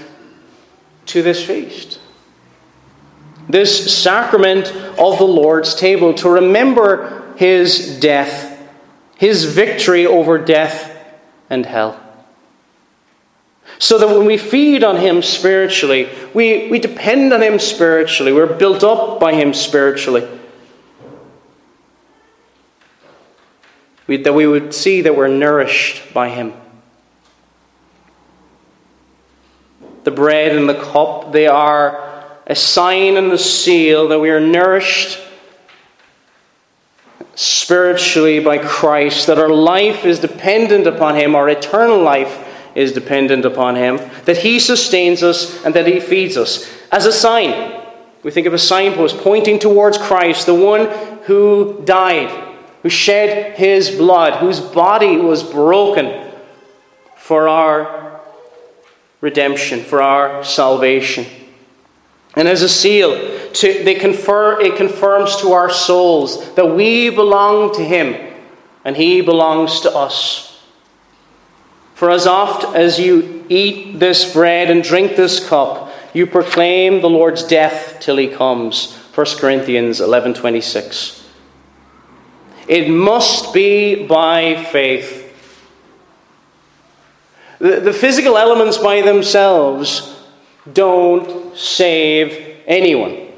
to 1.06 1.24
this 1.24 1.44
feast. 1.44 1.99
This 3.50 4.02
sacrament 4.02 4.68
of 4.98 5.18
the 5.18 5.24
Lord's 5.24 5.74
table 5.74 6.14
to 6.14 6.28
remember 6.28 7.34
his 7.36 7.98
death, 8.00 8.60
his 9.16 9.44
victory 9.44 10.06
over 10.06 10.38
death 10.38 10.94
and 11.48 11.66
hell. 11.66 11.98
So 13.78 13.98
that 13.98 14.08
when 14.08 14.26
we 14.26 14.36
feed 14.36 14.84
on 14.84 14.96
Him 14.96 15.22
spiritually, 15.22 16.10
we, 16.34 16.68
we 16.68 16.78
depend 16.78 17.32
on 17.32 17.42
Him 17.42 17.58
spiritually, 17.58 18.32
we're 18.32 18.58
built 18.58 18.84
up 18.84 19.18
by 19.20 19.34
Him 19.34 19.54
spiritually. 19.54 20.28
We, 24.06 24.18
that 24.18 24.34
we 24.34 24.46
would 24.46 24.74
see 24.74 25.00
that 25.02 25.16
we're 25.16 25.28
nourished 25.28 26.12
by 26.12 26.28
Him. 26.28 26.52
The 30.04 30.10
bread 30.10 30.54
and 30.54 30.68
the 30.68 30.78
cup, 30.78 31.32
they 31.32 31.46
are 31.46 32.09
a 32.50 32.54
sign 32.56 33.16
and 33.16 33.30
a 33.30 33.38
seal 33.38 34.08
that 34.08 34.18
we 34.18 34.28
are 34.28 34.40
nourished 34.40 35.20
spiritually 37.36 38.40
by 38.40 38.58
Christ, 38.58 39.28
that 39.28 39.38
our 39.38 39.48
life 39.48 40.04
is 40.04 40.18
dependent 40.18 40.88
upon 40.88 41.14
Him, 41.14 41.36
our 41.36 41.48
eternal 41.48 42.02
life 42.02 42.44
is 42.74 42.90
dependent 42.92 43.44
upon 43.44 43.76
Him, 43.76 43.98
that 44.24 44.38
He 44.38 44.58
sustains 44.58 45.22
us 45.22 45.64
and 45.64 45.72
that 45.76 45.86
He 45.86 46.00
feeds 46.00 46.36
us. 46.36 46.68
As 46.90 47.06
a 47.06 47.12
sign, 47.12 47.80
we 48.24 48.32
think 48.32 48.48
of 48.48 48.52
a 48.52 48.58
signpost 48.58 49.18
pointing 49.18 49.60
towards 49.60 49.96
Christ, 49.96 50.46
the 50.46 50.54
one 50.54 50.88
who 51.26 51.80
died, 51.84 52.30
who 52.82 52.88
shed 52.88 53.56
His 53.56 53.92
blood, 53.92 54.40
whose 54.40 54.58
body 54.58 55.18
was 55.18 55.44
broken 55.44 56.32
for 57.16 57.46
our 57.46 58.20
redemption, 59.20 59.84
for 59.84 60.02
our 60.02 60.42
salvation. 60.42 61.39
And 62.36 62.46
as 62.46 62.62
a 62.62 62.68
seal, 62.68 63.50
to, 63.52 63.84
they 63.84 63.94
confer, 63.94 64.60
it 64.60 64.76
confirms 64.76 65.36
to 65.38 65.52
our 65.52 65.70
souls 65.70 66.54
that 66.54 66.74
we 66.74 67.10
belong 67.10 67.74
to 67.74 67.84
Him 67.84 68.16
and 68.84 68.96
He 68.96 69.20
belongs 69.20 69.80
to 69.80 69.94
us. 69.94 70.50
For 71.94 72.10
as 72.10 72.26
oft 72.26 72.74
as 72.74 72.98
you 72.98 73.44
eat 73.50 73.98
this 73.98 74.32
bread 74.32 74.70
and 74.70 74.82
drink 74.82 75.16
this 75.16 75.46
cup, 75.46 75.92
you 76.14 76.26
proclaim 76.26 77.02
the 77.02 77.10
Lord's 77.10 77.44
death 77.44 77.98
till 78.00 78.16
he 78.16 78.28
comes. 78.28 78.96
1 79.14 79.26
Corinthians 79.38 80.00
11:26. 80.00 81.22
It 82.66 82.88
must 82.88 83.52
be 83.52 84.06
by 84.06 84.64
faith. 84.64 85.18
The, 87.58 87.80
the 87.80 87.92
physical 87.92 88.38
elements 88.38 88.78
by 88.78 89.02
themselves 89.02 90.09
don't 90.72 91.56
save 91.56 92.58
anyone. 92.66 93.28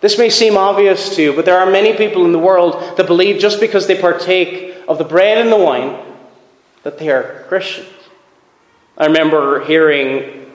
This 0.00 0.18
may 0.18 0.30
seem 0.30 0.56
obvious 0.56 1.14
to 1.16 1.22
you, 1.22 1.32
but 1.34 1.44
there 1.44 1.58
are 1.58 1.70
many 1.70 1.92
people 1.92 2.24
in 2.24 2.32
the 2.32 2.38
world 2.38 2.96
that 2.96 3.06
believe 3.06 3.38
just 3.38 3.60
because 3.60 3.86
they 3.86 4.00
partake 4.00 4.76
of 4.88 4.98
the 4.98 5.04
bread 5.04 5.38
and 5.38 5.52
the 5.52 5.56
wine 5.56 5.98
that 6.82 6.98
they 6.98 7.10
are 7.10 7.44
Christians. 7.48 7.88
I 8.96 9.06
remember 9.06 9.64
hearing 9.64 10.46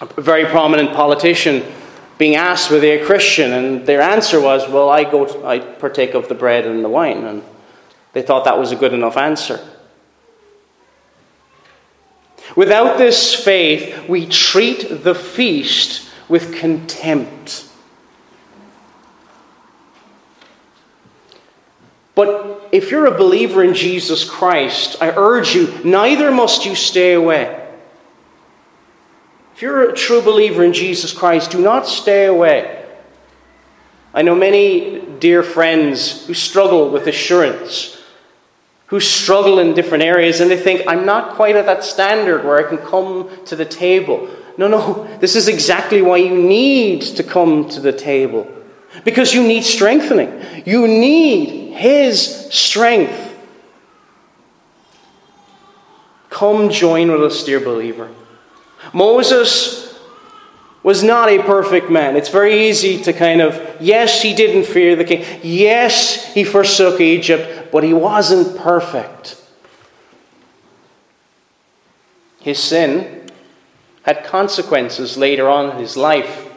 a 0.00 0.20
very 0.20 0.44
prominent 0.44 0.92
politician 0.92 1.64
being 2.18 2.36
asked 2.36 2.70
were 2.70 2.78
they 2.78 3.00
a 3.00 3.04
Christian, 3.04 3.52
and 3.52 3.86
their 3.86 4.00
answer 4.00 4.40
was, 4.40 4.68
"Well, 4.68 4.88
I 4.88 5.04
go, 5.04 5.24
to, 5.24 5.46
I 5.46 5.58
partake 5.58 6.14
of 6.14 6.28
the 6.28 6.34
bread 6.34 6.66
and 6.66 6.84
the 6.84 6.88
wine," 6.88 7.24
and 7.24 7.42
they 8.12 8.22
thought 8.22 8.44
that 8.44 8.58
was 8.58 8.70
a 8.70 8.76
good 8.76 8.92
enough 8.92 9.16
answer. 9.16 9.58
Without 12.56 12.98
this 12.98 13.34
faith, 13.34 14.08
we 14.08 14.26
treat 14.26 15.02
the 15.02 15.14
feast 15.14 16.10
with 16.28 16.54
contempt. 16.54 17.68
But 22.14 22.68
if 22.70 22.90
you're 22.90 23.06
a 23.06 23.18
believer 23.18 23.64
in 23.64 23.74
Jesus 23.74 24.28
Christ, 24.28 24.96
I 25.00 25.10
urge 25.10 25.54
you, 25.54 25.80
neither 25.84 26.30
must 26.30 26.64
you 26.64 26.74
stay 26.74 27.12
away. 27.12 27.60
If 29.54 29.62
you're 29.62 29.90
a 29.90 29.94
true 29.94 30.22
believer 30.22 30.64
in 30.64 30.72
Jesus 30.72 31.12
Christ, 31.12 31.50
do 31.50 31.60
not 31.60 31.86
stay 31.86 32.26
away. 32.26 32.84
I 34.12 34.22
know 34.22 34.34
many 34.36 35.00
dear 35.18 35.42
friends 35.42 36.26
who 36.26 36.34
struggle 36.34 36.90
with 36.90 37.08
assurance, 37.08 38.00
who 38.86 39.00
struggle 39.00 39.58
in 39.58 39.74
different 39.74 40.04
areas, 40.04 40.40
and 40.40 40.50
they 40.50 40.56
think, 40.56 40.82
I'm 40.86 41.06
not 41.06 41.34
quite 41.34 41.56
at 41.56 41.66
that 41.66 41.84
standard 41.84 42.44
where 42.44 42.58
I 42.58 42.68
can 42.68 42.78
come 42.78 43.30
to 43.46 43.56
the 43.56 43.64
table. 43.64 44.28
No, 44.56 44.68
no, 44.68 45.04
this 45.18 45.34
is 45.36 45.48
exactly 45.48 46.02
why 46.02 46.18
you 46.18 46.36
need 46.36 47.02
to 47.02 47.22
come 47.22 47.68
to 47.70 47.80
the 47.80 47.92
table. 47.92 48.46
Because 49.04 49.34
you 49.34 49.42
need 49.42 49.64
strengthening. 49.64 50.42
You 50.64 50.86
need 50.86 51.74
his 51.74 52.48
strength. 52.52 53.32
Come 56.30 56.70
join 56.70 57.10
with 57.10 57.22
us, 57.22 57.42
dear 57.44 57.60
believer. 57.60 58.10
Moses 58.92 59.98
was 60.82 61.02
not 61.02 61.30
a 61.30 61.42
perfect 61.42 61.90
man. 61.90 62.14
It's 62.14 62.28
very 62.28 62.68
easy 62.68 63.02
to 63.04 63.12
kind 63.12 63.40
of, 63.40 63.58
yes, 63.80 64.20
he 64.20 64.34
didn't 64.34 64.64
fear 64.64 64.94
the 64.94 65.04
king. 65.04 65.24
Yes, 65.42 66.32
he 66.34 66.44
forsook 66.44 67.00
Egypt, 67.00 67.53
but 67.74 67.82
he 67.82 67.92
wasn't 67.92 68.56
perfect. 68.56 69.36
His 72.40 72.56
sin 72.60 73.28
had 74.04 74.22
consequences 74.22 75.16
later 75.16 75.48
on 75.48 75.72
in 75.72 75.78
his 75.78 75.96
life. 75.96 76.48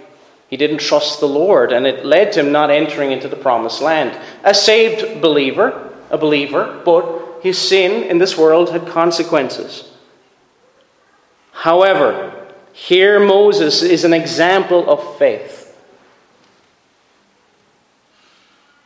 He 0.48 0.58
didn't 0.58 0.78
trust 0.78 1.20
the 1.20 1.28
Lord, 1.28 1.72
and 1.72 1.88
it 1.88 2.06
led 2.06 2.34
to 2.34 2.42
him 2.42 2.52
not 2.52 2.70
entering 2.70 3.12
into 3.12 3.28
the 3.28 3.36
promised 3.36 3.82
land. 3.82 4.16
A 4.44 4.54
saved 4.54 5.20
believer, 5.20 5.92
a 6.12 6.20
believer, 6.20 6.84
but 6.86 7.42
his 7.42 7.58
sin 7.58 8.04
in 8.04 8.20
this 8.20 8.38
world 8.38 8.70
had 8.70 8.86
consequences. 8.86 9.90
However, 11.52 12.32
Here, 12.74 13.20
Moses 13.20 13.82
is 13.82 14.04
an 14.04 14.14
example 14.14 14.88
of 14.88 15.18
faith. 15.18 15.57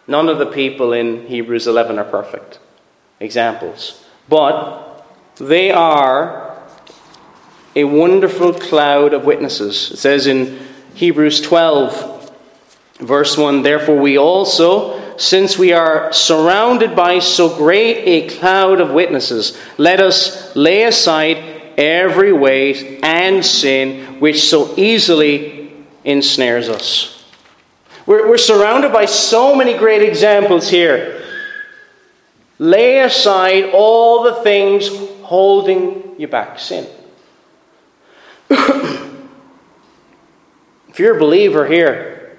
None 0.08 0.30
of 0.30 0.40
the 0.40 0.46
people 0.46 0.94
in 0.94 1.28
Hebrews 1.28 1.68
11 1.68 2.00
are 2.00 2.04
perfect 2.04 2.60
examples, 3.20 4.04
but 4.28 5.06
they 5.36 5.72
are 5.72 6.62
a 7.76 7.84
wonderful 7.84 8.54
cloud 8.54 9.14
of 9.14 9.26
witnesses. 9.26 9.92
It 9.92 9.98
says 9.98 10.28
in 10.28 10.60
Hebrews 10.96 11.42
12, 11.42 12.32
verse 13.00 13.38
1 13.38 13.64
Therefore, 13.64 14.00
we 14.00 14.18
also, 14.18 15.18
since 15.18 15.58
we 15.58 15.72
are 15.72 16.12
surrounded 16.12 16.96
by 16.96 17.20
so 17.20 17.56
great 17.56 18.04
a 18.06 18.28
cloud 18.38 18.82
of 18.82 18.92
witnesses, 18.92 19.58
let 19.78 20.00
us 20.00 20.56
lay 20.56 20.84
aside 20.84 21.38
every 21.78 22.34
weight 22.34 23.00
and 23.04 23.46
sin 23.46 24.20
which 24.20 24.42
so 24.42 24.74
easily 24.78 25.72
ensnares 26.04 26.68
us. 26.68 27.20
We're, 28.06 28.28
we're 28.28 28.38
surrounded 28.38 28.92
by 28.92 29.06
so 29.06 29.56
many 29.56 29.78
great 29.78 30.02
examples 30.02 30.70
here. 30.70 31.24
Lay 32.58 33.00
aside 33.00 33.72
all 33.74 34.24
the 34.24 34.36
things 34.36 34.90
holding 35.24 36.20
you 36.20 36.28
back 36.28 36.60
sin. 36.60 36.88
if 38.50 39.10
you're 40.98 41.16
a 41.16 41.20
believer 41.20 41.68
here, 41.68 42.38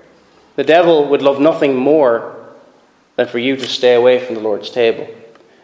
the 0.57 0.65
devil 0.65 1.09
would 1.09 1.23
love 1.23 1.41
nothing 1.41 1.75
more 1.75 2.55
than 3.17 3.27
for 3.27 3.39
you 3.39 3.57
to 3.57 3.67
stay 3.67 3.95
away 3.95 4.25
from 4.25 4.35
the 4.35 4.41
Lord's 4.41 4.71
table. 4.71 5.09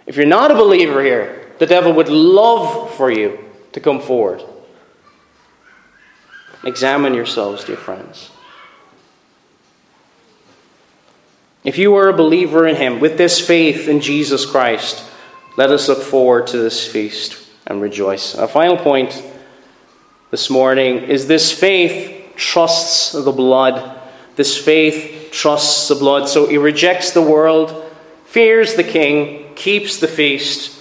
If 0.07 0.17
you're 0.17 0.27
not 0.27 0.51
a 0.51 0.55
believer 0.55 1.03
here, 1.03 1.53
the 1.59 1.67
devil 1.67 1.93
would 1.93 2.09
love 2.09 2.95
for 2.95 3.11
you 3.11 3.39
to 3.73 3.81
come 3.81 4.01
forward. 4.01 4.43
Examine 6.65 7.15
yourselves, 7.15 7.65
dear 7.65 7.77
friends. 7.77 8.31
If 11.69 11.77
you 11.77 11.97
are 11.97 12.09
a 12.09 12.15
believer 12.15 12.67
in 12.67 12.77
Him, 12.77 12.99
with 12.99 13.19
this 13.19 13.47
faith 13.47 13.89
in 13.89 14.01
Jesus 14.01 14.47
Christ, 14.47 15.05
let 15.59 15.69
us 15.69 15.87
look 15.87 16.03
forward 16.03 16.47
to 16.47 16.57
this 16.57 16.91
feast 16.91 17.47
and 17.67 17.83
rejoice. 17.83 18.35
A 18.35 18.49
final 18.49 18.79
point 18.79 19.23
this 20.31 20.49
morning 20.49 20.97
is 20.97 21.27
this 21.27 21.53
faith 21.53 22.33
trusts 22.37 23.13
the 23.13 23.33
blood. 23.33 24.01
This 24.37 24.57
faith 24.57 25.29
trusts 25.31 25.89
the 25.89 25.97
blood. 25.97 26.31
So 26.31 26.47
he 26.47 26.57
rejects 26.57 27.11
the 27.11 27.21
world, 27.21 27.93
fears 28.25 28.73
the 28.73 28.83
king, 28.83 29.53
keeps 29.55 29.99
the 29.99 30.09
feast, 30.09 30.75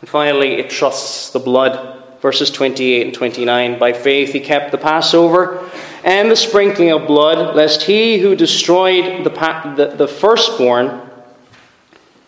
and 0.00 0.08
finally, 0.08 0.54
it 0.54 0.70
trusts 0.70 1.28
the 1.28 1.38
blood. 1.38 2.02
Verses 2.22 2.50
28 2.50 3.08
and 3.08 3.14
29. 3.14 3.78
By 3.78 3.92
faith 3.92 4.32
he 4.32 4.40
kept 4.40 4.72
the 4.72 4.78
Passover 4.78 5.70
and 6.06 6.30
the 6.30 6.36
sprinkling 6.36 6.90
of 6.90 7.06
blood, 7.06 7.54
lest 7.54 7.82
he 7.82 8.20
who 8.20 8.34
destroyed 8.34 9.24
the, 9.24 9.30
the, 9.76 9.94
the 9.96 10.08
firstborn 10.08 11.02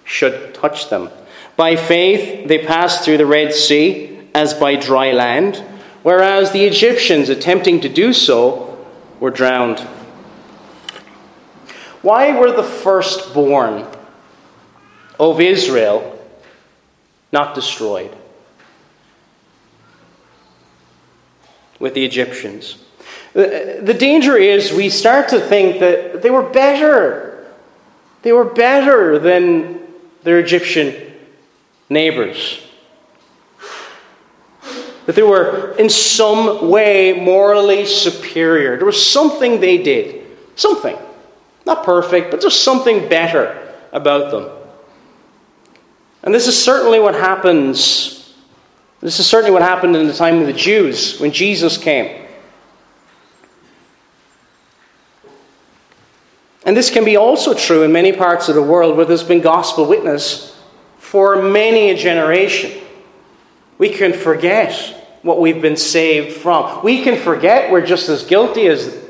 should 0.04 0.52
touch 0.52 0.90
them. 0.90 1.08
By 1.56 1.76
faith 1.76 2.46
they 2.46 2.66
passed 2.66 3.04
through 3.04 3.16
the 3.16 3.24
Red 3.24 3.54
Sea 3.54 4.20
as 4.34 4.52
by 4.52 4.76
dry 4.76 5.12
land, 5.12 5.56
whereas 6.02 6.52
the 6.52 6.64
Egyptians, 6.64 7.30
attempting 7.30 7.80
to 7.80 7.88
do 7.88 8.12
so, 8.12 8.86
were 9.20 9.30
drowned. 9.30 9.78
Why 12.02 12.38
were 12.38 12.52
the 12.52 12.62
firstborn 12.62 13.86
of 15.18 15.40
Israel 15.40 16.18
not 17.32 17.54
destroyed. 17.54 18.14
With 21.78 21.94
the 21.94 22.04
Egyptians. 22.04 22.84
Uh, 23.34 23.80
the 23.82 23.96
danger 23.98 24.36
is 24.36 24.72
we 24.72 24.88
start 24.88 25.28
to 25.28 25.40
think 25.40 25.80
that 25.80 26.22
they 26.22 26.30
were 26.30 26.42
better. 26.42 27.46
They 28.22 28.32
were 28.32 28.44
better 28.44 29.18
than 29.18 29.80
their 30.22 30.38
Egyptian 30.38 31.14
neighbors. 31.88 32.60
That 35.06 35.14
they 35.14 35.22
were 35.22 35.74
in 35.78 35.88
some 35.88 36.70
way 36.70 37.12
morally 37.12 37.86
superior. 37.86 38.76
There 38.76 38.86
was 38.86 39.04
something 39.04 39.60
they 39.60 39.78
did. 39.82 40.26
Something. 40.56 40.98
Not 41.64 41.84
perfect, 41.84 42.30
but 42.30 42.40
just 42.40 42.62
something 42.62 43.08
better 43.08 43.74
about 43.92 44.30
them. 44.30 44.50
And 46.22 46.34
this 46.34 46.46
is 46.46 46.62
certainly 46.62 47.00
what 47.00 47.14
happens. 47.14 48.34
This 49.00 49.20
is 49.20 49.26
certainly 49.26 49.52
what 49.52 49.62
happened 49.62 49.94
in 49.96 50.06
the 50.06 50.12
time 50.12 50.38
of 50.38 50.46
the 50.46 50.52
Jews 50.52 51.18
when 51.20 51.30
Jesus 51.30 51.78
came. 51.78 52.26
And 56.68 56.76
this 56.76 56.90
can 56.90 57.06
be 57.06 57.16
also 57.16 57.54
true 57.54 57.82
in 57.82 57.92
many 57.92 58.12
parts 58.12 58.50
of 58.50 58.54
the 58.54 58.62
world 58.62 58.98
where 58.98 59.06
there's 59.06 59.22
been 59.22 59.40
gospel 59.40 59.86
witness 59.86 60.54
for 60.98 61.40
many 61.40 61.88
a 61.88 61.96
generation. 61.96 62.78
We 63.78 63.88
can 63.88 64.12
forget 64.12 65.18
what 65.22 65.40
we've 65.40 65.62
been 65.62 65.78
saved 65.78 66.36
from. 66.36 66.84
We 66.84 67.02
can 67.02 67.18
forget 67.18 67.72
we're 67.72 67.86
just 67.86 68.10
as 68.10 68.22
guilty 68.22 68.66
as 68.66 69.02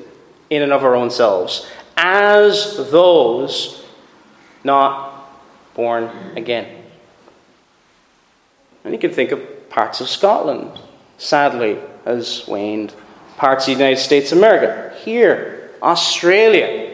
in 0.50 0.62
and 0.62 0.72
of 0.72 0.84
our 0.84 0.94
own 0.94 1.10
selves 1.10 1.68
as 1.96 2.76
those 2.92 3.84
not 4.62 5.28
born 5.74 6.04
again. 6.36 6.84
And 8.84 8.94
you 8.94 9.00
can 9.00 9.10
think 9.10 9.32
of 9.32 9.68
parts 9.68 10.00
of 10.00 10.08
Scotland, 10.08 10.78
sadly, 11.16 11.76
has 12.04 12.46
waned. 12.46 12.94
Parts 13.36 13.66
of 13.66 13.74
the 13.74 13.82
United 13.82 14.00
States 14.00 14.30
of 14.30 14.38
America, 14.38 14.96
here, 15.00 15.72
Australia. 15.82 16.87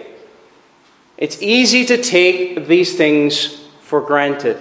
It's 1.16 1.40
easy 1.40 1.84
to 1.86 2.02
take 2.02 2.66
these 2.66 2.96
things 2.96 3.64
for 3.80 4.00
granted. 4.00 4.60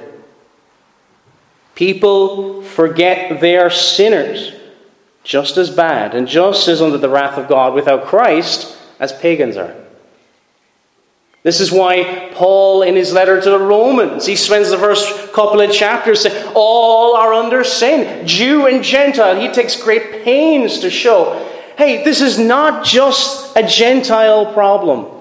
People 1.76 2.62
forget 2.62 3.42
they 3.42 3.58
are 3.58 3.70
sinners, 3.70 4.54
just 5.24 5.58
as 5.58 5.70
bad 5.70 6.14
and 6.14 6.28
just 6.28 6.68
as 6.68 6.82
under 6.82 6.98
the 6.98 7.10
wrath 7.10 7.38
of 7.38 7.48
God 7.48 7.74
without 7.74 8.06
Christ 8.06 8.78
as 9.00 9.12
pagans 9.12 9.58
are. 9.58 9.76
This 11.44 11.60
is 11.60 11.72
why 11.72 12.32
Paul, 12.34 12.84
in 12.84 12.96
his 12.96 13.12
letter 13.12 13.42
to 13.42 13.50
the 13.50 13.60
Romans, 13.60 14.26
he 14.26 14.36
spends 14.36 14.70
the 14.70 14.78
first 14.78 15.34
couple 15.34 15.60
of 15.60 15.72
chapters 15.72 16.22
saying, 16.22 16.52
All 16.56 17.18
are 17.18 17.34
under 17.34 17.66
sin, 17.66 18.26
Jew 18.26 18.66
and 18.66 18.82
Gentile. 18.82 19.40
He 19.40 19.50
takes 19.50 19.82
great 19.82 20.24
pains 20.24 20.80
to 20.80 20.90
show, 20.90 21.34
hey, 21.78 22.04
this 22.04 22.22
is 22.22 22.40
not 22.40 22.86
just 22.86 23.58
a 23.58 23.64
Gentile 23.68 24.54
problem, 24.54 25.13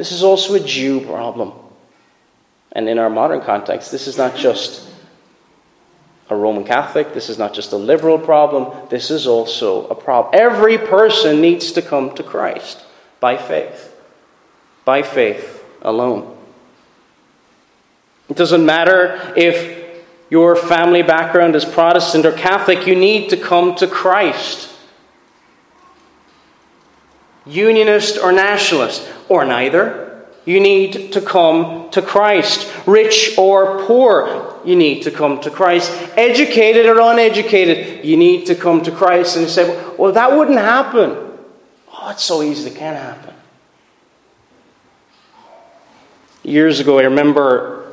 this 0.00 0.12
is 0.12 0.22
also 0.22 0.54
a 0.54 0.60
Jew 0.60 1.00
problem. 1.04 1.52
And 2.72 2.88
in 2.88 2.98
our 2.98 3.10
modern 3.10 3.42
context, 3.42 3.92
this 3.92 4.06
is 4.06 4.16
not 4.16 4.34
just 4.34 4.88
a 6.30 6.34
Roman 6.34 6.64
Catholic, 6.64 7.12
this 7.12 7.28
is 7.28 7.36
not 7.36 7.52
just 7.52 7.72
a 7.72 7.76
liberal 7.76 8.18
problem, 8.18 8.88
this 8.88 9.10
is 9.10 9.26
also 9.26 9.86
a 9.88 9.94
problem. 9.94 10.32
Every 10.34 10.78
person 10.78 11.42
needs 11.42 11.72
to 11.72 11.82
come 11.82 12.14
to 12.14 12.22
Christ 12.22 12.82
by 13.20 13.36
faith 13.36 13.88
by 14.86 15.02
faith 15.02 15.62
alone. 15.82 16.36
It 18.30 18.36
doesn't 18.36 18.64
matter 18.64 19.34
if 19.36 19.78
your 20.30 20.56
family 20.56 21.02
background 21.02 21.56
is 21.56 21.64
Protestant 21.64 22.24
or 22.24 22.32
Catholic, 22.32 22.86
you 22.86 22.94
need 22.94 23.28
to 23.28 23.36
come 23.36 23.74
to 23.76 23.86
Christ. 23.86 24.69
Unionist 27.46 28.18
or 28.18 28.32
nationalist, 28.32 29.08
or 29.28 29.44
neither. 29.44 30.26
You 30.44 30.60
need 30.60 31.12
to 31.12 31.20
come 31.20 31.90
to 31.90 32.02
Christ. 32.02 32.72
Rich 32.86 33.36
or 33.38 33.84
poor, 33.86 34.58
you 34.64 34.74
need 34.74 35.02
to 35.02 35.10
come 35.10 35.40
to 35.42 35.50
Christ. 35.50 35.92
Educated 36.16 36.86
or 36.86 36.98
uneducated, 37.00 38.04
you 38.04 38.16
need 38.16 38.46
to 38.46 38.54
come 38.54 38.82
to 38.82 38.90
Christ. 38.90 39.36
And 39.36 39.44
you 39.44 39.50
say, 39.50 39.94
well, 39.96 40.12
that 40.12 40.36
wouldn't 40.36 40.58
happen. 40.58 41.10
Oh, 41.92 42.10
it's 42.10 42.22
so 42.22 42.42
easy, 42.42 42.70
it 42.70 42.76
can 42.76 42.94
happen. 42.94 43.34
Years 46.42 46.80
ago, 46.80 46.98
I 46.98 47.02
remember 47.02 47.92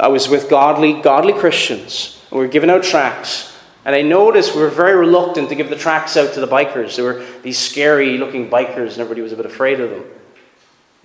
I 0.00 0.08
was 0.08 0.28
with 0.28 0.50
godly, 0.50 1.00
godly 1.00 1.32
Christians, 1.32 2.20
and 2.30 2.40
we 2.40 2.46
were 2.46 2.52
giving 2.52 2.68
out 2.68 2.82
tracts. 2.82 3.53
And 3.84 3.94
I 3.94 4.02
noticed 4.02 4.54
we 4.54 4.62
were 4.62 4.70
very 4.70 4.96
reluctant 4.96 5.50
to 5.50 5.54
give 5.54 5.68
the 5.68 5.76
tracks 5.76 6.16
out 6.16 6.32
to 6.34 6.40
the 6.40 6.48
bikers. 6.48 6.96
There 6.96 7.04
were 7.04 7.24
these 7.42 7.58
scary 7.58 8.16
looking 8.16 8.48
bikers, 8.48 8.92
and 8.92 9.00
everybody 9.00 9.20
was 9.20 9.32
a 9.32 9.36
bit 9.36 9.46
afraid 9.46 9.80
of 9.80 9.90
them. 9.90 10.04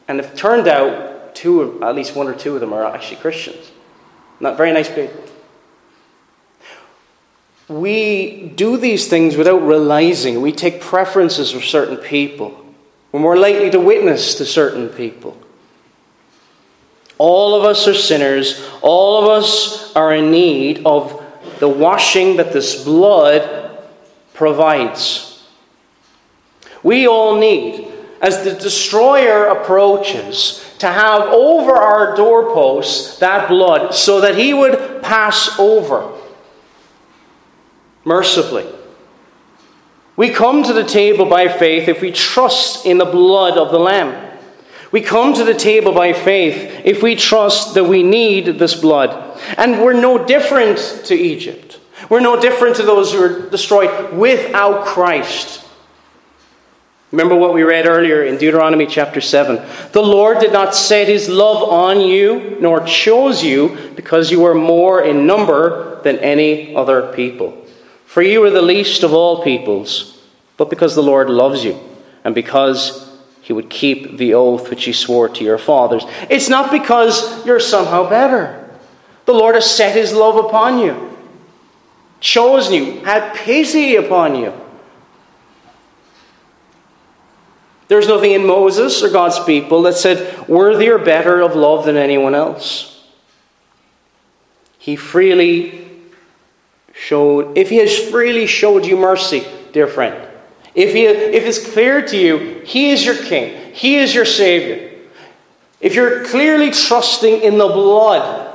And 0.07 0.19
it 0.19 0.35
turned 0.37 0.67
out, 0.67 1.35
two, 1.35 1.83
at 1.83 1.95
least 1.95 2.15
one 2.15 2.27
or 2.27 2.33
two 2.33 2.55
of 2.55 2.61
them 2.61 2.71
are 2.71 2.85
actually 2.85 3.17
Christians. 3.17 3.71
Not 4.39 4.55
very 4.55 4.71
nice 4.71 4.87
people. 4.87 5.23
We 7.67 8.51
do 8.55 8.77
these 8.77 9.07
things 9.07 9.35
without 9.35 9.61
realizing. 9.61 10.41
We 10.41 10.51
take 10.51 10.81
preferences 10.81 11.51
for 11.51 11.61
certain 11.61 11.97
people. 11.97 12.65
We're 13.11 13.19
more 13.19 13.37
likely 13.37 13.69
to 13.71 13.79
witness 13.79 14.35
to 14.35 14.45
certain 14.45 14.89
people. 14.89 15.37
All 17.17 17.55
of 17.55 17.65
us 17.65 17.87
are 17.87 17.93
sinners. 17.93 18.65
All 18.81 19.21
of 19.21 19.29
us 19.29 19.93
are 19.95 20.13
in 20.15 20.31
need 20.31 20.83
of 20.85 21.18
the 21.59 21.69
washing 21.69 22.37
that 22.37 22.53
this 22.53 22.83
blood 22.83 23.77
provides. 24.33 25.47
We 26.83 27.07
all 27.07 27.37
need, 27.37 27.87
as 28.21 28.43
the 28.43 28.53
destroyer 28.53 29.47
approaches, 29.47 30.65
to 30.79 30.87
have 30.87 31.23
over 31.23 31.73
our 31.73 32.15
doorposts 32.15 33.19
that 33.19 33.49
blood 33.49 33.93
so 33.93 34.21
that 34.21 34.35
he 34.35 34.53
would 34.53 35.01
pass 35.01 35.59
over 35.59 36.17
mercifully. 38.05 38.65
We 40.15 40.29
come 40.29 40.63
to 40.63 40.73
the 40.73 40.83
table 40.83 41.25
by 41.25 41.47
faith 41.47 41.87
if 41.87 42.01
we 42.01 42.11
trust 42.11 42.85
in 42.85 42.97
the 42.97 43.05
blood 43.05 43.57
of 43.57 43.71
the 43.71 43.79
Lamb. 43.79 44.37
We 44.91 45.01
come 45.01 45.33
to 45.33 45.43
the 45.43 45.53
table 45.53 45.93
by 45.93 46.13
faith 46.13 46.81
if 46.83 47.03
we 47.03 47.15
trust 47.15 47.73
that 47.75 47.83
we 47.83 48.03
need 48.03 48.59
this 48.59 48.75
blood. 48.75 49.28
And 49.57 49.81
we're 49.81 49.99
no 49.99 50.25
different 50.25 50.77
to 51.05 51.15
Egypt. 51.15 51.79
We're 52.09 52.19
no 52.19 52.39
different 52.39 52.77
to 52.77 52.83
those 52.83 53.11
who 53.11 53.19
were 53.19 53.49
destroyed 53.49 54.13
without 54.13 54.85
Christ. 54.85 55.65
Remember 57.11 57.35
what 57.35 57.55
we 57.55 57.63
read 57.63 57.87
earlier 57.87 58.23
in 58.23 58.37
Deuteronomy 58.37 58.85
chapter 58.85 59.19
7. 59.19 59.59
The 59.93 60.01
Lord 60.01 60.39
did 60.39 60.53
not 60.53 60.75
set 60.75 61.07
his 61.07 61.27
love 61.27 61.67
on 61.67 62.01
you, 62.01 62.57
nor 62.59 62.81
chose 62.81 63.43
you, 63.43 63.75
because 63.95 64.29
you 64.29 64.41
were 64.41 64.53
more 64.53 65.01
in 65.01 65.25
number 65.25 66.01
than 66.03 66.19
any 66.19 66.75
other 66.75 67.11
people. 67.13 67.65
For 68.05 68.21
you 68.21 68.43
are 68.43 68.51
the 68.51 68.61
least 68.61 69.03
of 69.03 69.13
all 69.13 69.43
peoples, 69.43 70.21
but 70.55 70.69
because 70.69 70.93
the 70.93 71.01
Lord 71.03 71.29
loves 71.29 71.63
you, 71.63 71.79
and 72.23 72.35
because 72.35 73.09
he 73.41 73.53
would 73.53 73.71
keep 73.71 74.17
the 74.17 74.35
oath 74.35 74.69
which 74.69 74.83
he 74.83 74.93
swore 74.93 75.29
to 75.29 75.43
your 75.43 75.57
fathers. 75.57 76.03
It's 76.29 76.49
not 76.49 76.71
because 76.71 77.43
you're 77.43 77.59
somehow 77.59 78.07
better. 78.07 78.58
The 79.29 79.35
Lord 79.35 79.53
has 79.53 79.69
set 79.69 79.95
his 79.95 80.11
love 80.11 80.43
upon 80.43 80.79
you, 80.79 81.15
chosen 82.19 82.73
you, 82.73 83.01
had 83.01 83.35
pity 83.35 83.95
upon 83.95 84.33
you. 84.33 84.51
There's 87.89 88.07
nothing 88.07 88.31
in 88.31 88.47
Moses 88.47 89.03
or 89.03 89.09
God's 89.11 89.37
people 89.43 89.83
that 89.83 89.93
said, 89.93 90.47
worthy 90.47 90.89
or 90.89 90.97
better 90.97 91.41
of 91.41 91.55
love 91.55 91.85
than 91.85 91.95
anyone 91.95 92.33
else. 92.33 93.07
He 94.79 94.95
freely 94.95 95.87
showed, 96.91 97.55
if 97.55 97.69
he 97.69 97.77
has 97.77 97.95
freely 97.99 98.47
showed 98.47 98.83
you 98.83 98.97
mercy, 98.97 99.45
dear 99.73 99.85
friend, 99.85 100.27
if, 100.73 100.91
he, 100.91 101.05
if 101.05 101.43
it's 101.43 101.71
clear 101.71 102.01
to 102.01 102.17
you, 102.17 102.63
He 102.65 102.89
is 102.89 103.05
your 103.05 103.15
King, 103.15 103.75
He 103.75 103.97
is 103.97 104.15
your 104.15 104.25
Savior, 104.25 104.89
if 105.79 105.93
you're 105.93 106.25
clearly 106.25 106.71
trusting 106.71 107.41
in 107.43 107.59
the 107.59 107.67
blood 107.67 108.48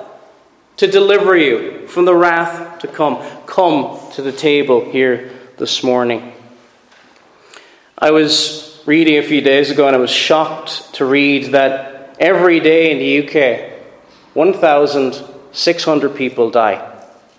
to 0.77 0.87
deliver 0.87 1.37
you 1.37 1.87
from 1.89 2.05
the 2.05 2.14
wrath 2.14 2.81
to 2.81 2.89
come, 2.89 3.22
come 3.47 4.01
to 4.12 4.22
the 4.22 4.33
table 4.33 4.91
here 4.91 5.31
this 5.57 5.85
morning. 5.85 6.33
I 7.99 8.11
was 8.11 8.83
reading 8.87 9.18
a 9.18 9.22
few 9.22 9.41
days 9.41 9.70
ago 9.70 9.87
and 9.87 9.95
I 9.95 9.99
was 9.99 10.11
shocked 10.11 10.95
to 10.95 11.05
read 11.05 11.53
that 11.53 12.16
every 12.18 12.61
day 12.61 12.91
in 12.91 12.99
the 12.99 13.25
UK, 13.25 13.72
1,600 14.35 16.16
people 16.16 16.51
die. 16.51 16.91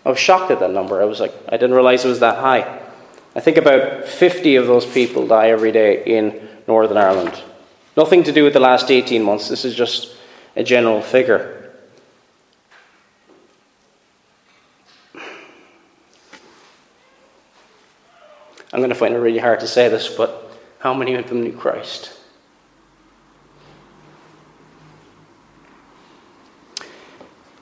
I 0.06 0.10
was 0.10 0.20
shocked 0.20 0.52
at 0.52 0.60
that 0.60 0.72
number. 0.72 1.02
I 1.02 1.06
was 1.06 1.20
like, 1.20 1.34
I 1.50 1.58
didn't 1.58 1.74
realize 1.74 2.06
it 2.06 2.10
was 2.10 2.20
that 2.22 2.38
high. 2.38 2.82
I 3.36 3.42
think 3.42 3.58
about 3.58 4.06
50 4.06 4.56
of 4.56 4.68
those 4.68 4.86
people 4.86 5.28
die 5.28 5.50
every 5.50 5.72
day 5.72 6.04
in 6.06 6.48
Northern 6.68 6.98
Ireland. 6.98 7.42
Nothing 7.98 8.24
to 8.24 8.32
do 8.32 8.44
with 8.44 8.54
the 8.54 8.60
last 8.60 8.90
18 8.90 9.24
months, 9.24 9.50
this 9.50 9.66
is 9.66 9.76
just 9.76 10.16
a 10.56 10.64
general 10.64 11.02
figure. 11.02 11.55
I'm 18.76 18.82
going 18.82 18.90
to 18.90 18.96
find 18.96 19.16
it 19.16 19.20
really 19.20 19.40
hard 19.40 19.62
to 19.62 19.68
say 19.68 19.88
this, 19.88 20.10
but 20.10 20.52
how 20.80 20.94
many 20.94 21.16
of 21.16 21.30
them 21.30 21.44
knew 21.44 21.54
Christ? 21.54 22.12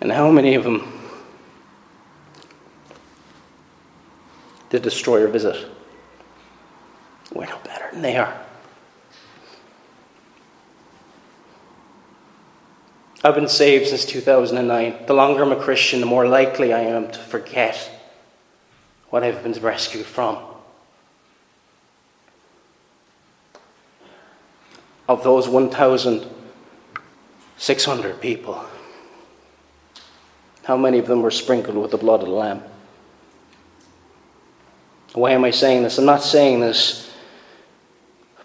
And 0.01 0.11
how 0.11 0.31
many 0.31 0.55
of 0.55 0.63
them 0.63 0.91
did 4.71 4.81
the 4.81 4.89
destroyer 4.89 5.27
visit. 5.27 5.69
We're 7.31 7.45
no 7.45 7.59
better 7.63 7.91
than 7.91 8.01
they 8.01 8.17
are. 8.17 8.35
I've 13.23 13.35
been 13.35 13.47
saved 13.47 13.89
since 13.89 14.03
2009. 14.03 15.05
The 15.05 15.13
longer 15.13 15.43
I'm 15.43 15.51
a 15.51 15.55
Christian, 15.57 15.99
the 15.99 16.07
more 16.07 16.27
likely 16.27 16.73
I 16.73 16.79
am 16.79 17.11
to 17.11 17.19
forget 17.19 17.91
what 19.11 19.23
I've 19.23 19.43
been 19.43 19.53
rescued 19.61 20.07
from. 20.07 20.52
Of 25.07 25.23
those 25.23 25.47
1,600 25.49 28.21
people, 28.21 28.63
how 30.63 30.77
many 30.77 30.99
of 30.99 31.07
them 31.07 31.21
were 31.21 31.31
sprinkled 31.31 31.75
with 31.75 31.91
the 31.91 31.97
blood 31.97 32.21
of 32.21 32.27
the 32.27 32.33
Lamb? 32.33 32.63
Why 35.13 35.31
am 35.31 35.43
I 35.43 35.51
saying 35.51 35.83
this? 35.83 35.97
I'm 35.97 36.05
not 36.05 36.23
saying 36.23 36.61
this 36.61 37.11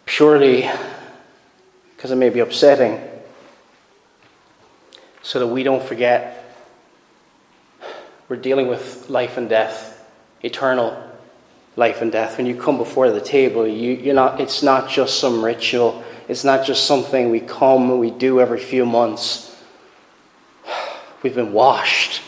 purely 0.05 0.69
because 1.97 2.11
it 2.11 2.17
may 2.17 2.31
be 2.31 2.41
upsetting, 2.41 3.01
so 5.23 5.39
that 5.41 5.47
we 5.47 5.63
don't 5.63 5.83
forget 5.83 6.39
we're 8.29 8.37
dealing 8.37 8.69
with 8.69 9.09
life 9.09 9.37
and 9.37 9.49
death, 9.49 10.07
eternal 10.43 11.03
life 11.77 12.03
and 12.03 12.13
death. 12.13 12.37
When 12.37 12.47
you 12.47 12.55
come 12.55 12.77
before 12.77 13.11
the 13.11 13.21
table, 13.21 13.67
you, 13.67 13.93
you're 13.93 14.15
not, 14.15 14.41
it's 14.41 14.63
not 14.63 14.91
just 14.91 15.19
some 15.19 15.43
ritual, 15.43 16.05
it's 16.29 16.45
not 16.45 16.67
just 16.67 16.85
something 16.85 17.31
we 17.31 17.41
come 17.41 17.91
and 17.91 17.99
we 17.99 18.11
do 18.11 18.39
every 18.39 18.61
few 18.61 18.85
months. 18.85 19.57
We've 21.23 21.35
been 21.35 21.53
washed. 21.53 22.21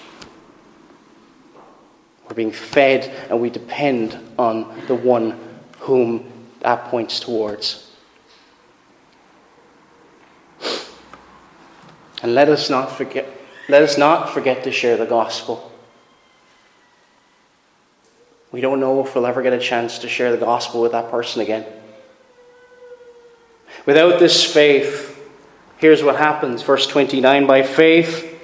We're 2.26 2.34
being 2.34 2.51
fed 2.51 3.05
and 3.28 3.40
we 3.40 3.51
depend 3.51 4.18
on 4.38 4.86
the 4.86 4.94
one 4.94 5.38
whom 5.80 6.32
that 6.61 6.86
points 6.86 7.20
towards. 7.20 7.90
And 12.22 12.34
let 12.34 12.48
us 12.48 12.68
not 12.70 12.96
forget 12.96 13.28
let 13.68 13.82
us 13.82 13.96
not 13.96 14.30
forget 14.30 14.64
to 14.64 14.72
share 14.72 14.96
the 14.96 15.07
gospel. 15.07 15.70
We 18.51 18.61
don't 18.61 18.80
know 18.80 19.05
if 19.05 19.14
we'll 19.14 19.26
ever 19.26 19.42
get 19.42 19.53
a 19.53 19.61
chance 19.61 20.01
to 20.01 20.09
share 20.09 20.32
the 20.32 20.44
gospel 20.44 20.82
with 20.82 20.90
that 20.90 21.09
person 21.11 21.40
again. 21.40 21.64
Without 23.91 24.20
this 24.20 24.45
faith, 24.45 25.20
here's 25.78 26.01
what 26.01 26.14
happens. 26.14 26.62
Verse 26.62 26.86
29 26.86 27.49
By 27.49 27.64
faith, 27.64 28.41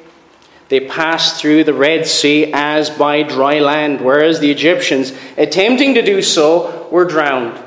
they 0.69 0.81
passed 0.89 1.41
through 1.41 1.63
the 1.63 1.73
Red 1.73 2.05
Sea 2.05 2.51
as 2.53 2.91
by 2.91 3.23
dry 3.23 3.61
land, 3.61 4.01
whereas 4.01 4.41
the 4.41 4.51
Egyptians, 4.51 5.13
attempting 5.37 5.95
to 5.95 6.03
do 6.03 6.21
so, 6.21 6.89
were 6.91 7.05
drowned. 7.05 7.63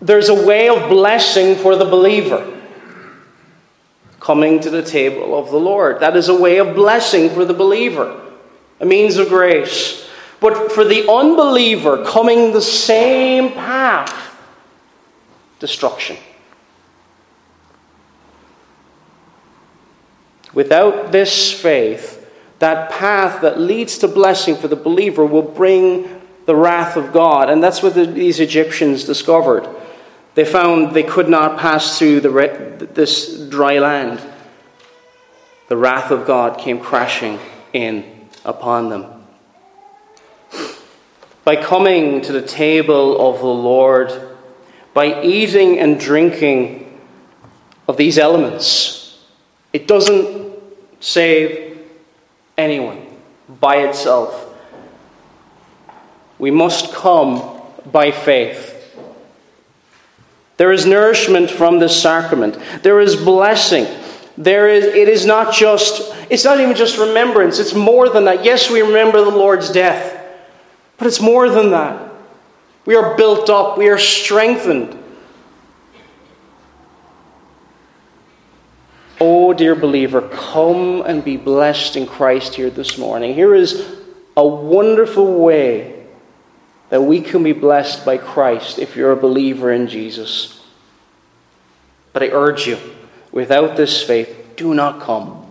There's 0.00 0.30
a 0.30 0.46
way 0.46 0.70
of 0.70 0.88
blessing 0.88 1.56
for 1.56 1.76
the 1.76 1.84
believer 1.84 2.58
coming 4.20 4.58
to 4.60 4.70
the 4.70 4.82
table 4.82 5.38
of 5.38 5.50
the 5.50 5.60
Lord. 5.60 6.00
That 6.00 6.16
is 6.16 6.30
a 6.30 6.40
way 6.40 6.60
of 6.60 6.74
blessing 6.74 7.28
for 7.28 7.44
the 7.44 7.52
believer, 7.52 8.22
a 8.80 8.86
means 8.86 9.18
of 9.18 9.28
grace. 9.28 10.08
But 10.40 10.72
for 10.72 10.82
the 10.82 11.06
unbeliever, 11.10 12.06
coming 12.06 12.54
the 12.54 12.62
same 12.62 13.52
path, 13.52 14.31
destruction. 15.62 16.16
Without 20.52 21.12
this 21.12 21.52
faith, 21.52 22.28
that 22.58 22.90
path 22.90 23.42
that 23.42 23.60
leads 23.60 23.96
to 23.98 24.08
blessing 24.08 24.56
for 24.56 24.66
the 24.66 24.76
believer 24.76 25.24
will 25.24 25.42
bring 25.42 26.20
the 26.46 26.56
wrath 26.56 26.96
of 26.96 27.12
God. 27.12 27.48
And 27.48 27.62
that's 27.62 27.80
what 27.80 27.94
the, 27.94 28.04
these 28.04 28.40
Egyptians 28.40 29.04
discovered. 29.04 29.68
They 30.34 30.44
found 30.44 30.94
they 30.94 31.04
could 31.04 31.28
not 31.28 31.60
pass 31.60 31.96
through 31.96 32.20
the, 32.20 32.88
this 32.92 33.48
dry 33.48 33.78
land. 33.78 34.20
The 35.68 35.76
wrath 35.76 36.10
of 36.10 36.26
God 36.26 36.58
came 36.58 36.80
crashing 36.80 37.38
in 37.72 38.28
upon 38.44 38.88
them. 38.88 39.06
By 41.44 41.54
coming 41.54 42.20
to 42.22 42.32
the 42.32 42.42
table 42.42 43.28
of 43.28 43.38
the 43.38 43.46
Lord, 43.46 44.31
by 44.94 45.22
eating 45.22 45.78
and 45.78 45.98
drinking 45.98 47.00
of 47.88 47.96
these 47.96 48.18
elements, 48.18 49.24
it 49.72 49.88
doesn't 49.88 50.52
save 51.00 51.78
anyone 52.58 53.06
by 53.60 53.76
itself. 53.78 54.48
We 56.38 56.50
must 56.50 56.92
come 56.92 57.60
by 57.90 58.10
faith. 58.10 58.70
There 60.56 60.72
is 60.72 60.86
nourishment 60.86 61.50
from 61.50 61.78
this 61.78 62.00
sacrament. 62.00 62.58
There 62.82 63.00
is 63.00 63.16
blessing. 63.16 63.86
There 64.36 64.68
is, 64.68 64.84
it 64.84 65.08
is 65.08 65.26
not 65.26 65.54
just, 65.54 66.14
it's 66.30 66.44
not 66.44 66.60
even 66.60 66.74
just 66.74 66.98
remembrance, 66.98 67.58
it's 67.58 67.74
more 67.74 68.08
than 68.08 68.24
that. 68.24 68.44
Yes, 68.44 68.70
we 68.70 68.80
remember 68.80 69.22
the 69.24 69.30
Lord's 69.30 69.70
death, 69.70 70.24
But 70.96 71.06
it's 71.06 71.20
more 71.20 71.50
than 71.50 71.70
that. 71.70 72.01
We 72.84 72.96
are 72.96 73.16
built 73.16 73.48
up, 73.48 73.78
we 73.78 73.88
are 73.88 73.98
strengthened. 73.98 74.98
Oh, 79.20 79.52
dear 79.52 79.76
believer, 79.76 80.20
come 80.20 81.02
and 81.02 81.24
be 81.24 81.36
blessed 81.36 81.94
in 81.94 82.06
Christ 82.06 82.56
here 82.56 82.70
this 82.70 82.98
morning. 82.98 83.34
Here 83.34 83.54
is 83.54 83.96
a 84.36 84.44
wonderful 84.44 85.38
way 85.38 86.04
that 86.88 87.02
we 87.02 87.20
can 87.20 87.44
be 87.44 87.52
blessed 87.52 88.04
by 88.04 88.18
Christ 88.18 88.80
if 88.80 88.96
you're 88.96 89.12
a 89.12 89.16
believer 89.16 89.70
in 89.70 89.86
Jesus. 89.86 90.64
But 92.12 92.24
I 92.24 92.28
urge 92.28 92.66
you, 92.66 92.78
without 93.30 93.76
this 93.76 94.02
faith, 94.02 94.54
do 94.56 94.74
not 94.74 95.00
come. 95.00 95.46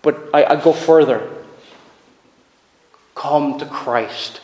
But 0.00 0.30
I, 0.32 0.44
I 0.44 0.56
go 0.56 0.72
further. 0.72 1.30
Come 3.14 3.58
to 3.58 3.66
Christ 3.66 4.40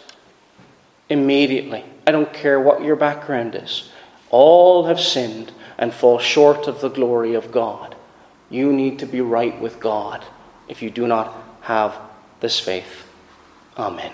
immediately. 1.09 1.85
I 2.07 2.13
don't 2.13 2.33
care 2.33 2.61
what 2.61 2.83
your 2.83 2.97
background 2.97 3.55
is. 3.55 3.91
All 4.31 4.87
have 4.87 5.01
sinned 5.01 5.53
and 5.79 5.93
fall 5.93 6.19
short 6.19 6.67
of 6.67 6.81
the 6.81 6.89
glory 6.89 7.35
of 7.35 7.53
God. 7.53 7.95
You 8.51 8.73
need 8.73 8.99
to 9.01 9.07
be 9.07 9.21
right 9.21 9.59
with 9.61 9.81
God 9.81 10.25
if 10.69 10.83
you 10.83 10.91
do 10.91 11.07
not 11.07 11.35
have 11.63 11.97
this 12.41 12.59
faith. 12.59 13.07
Amen. 13.77 14.13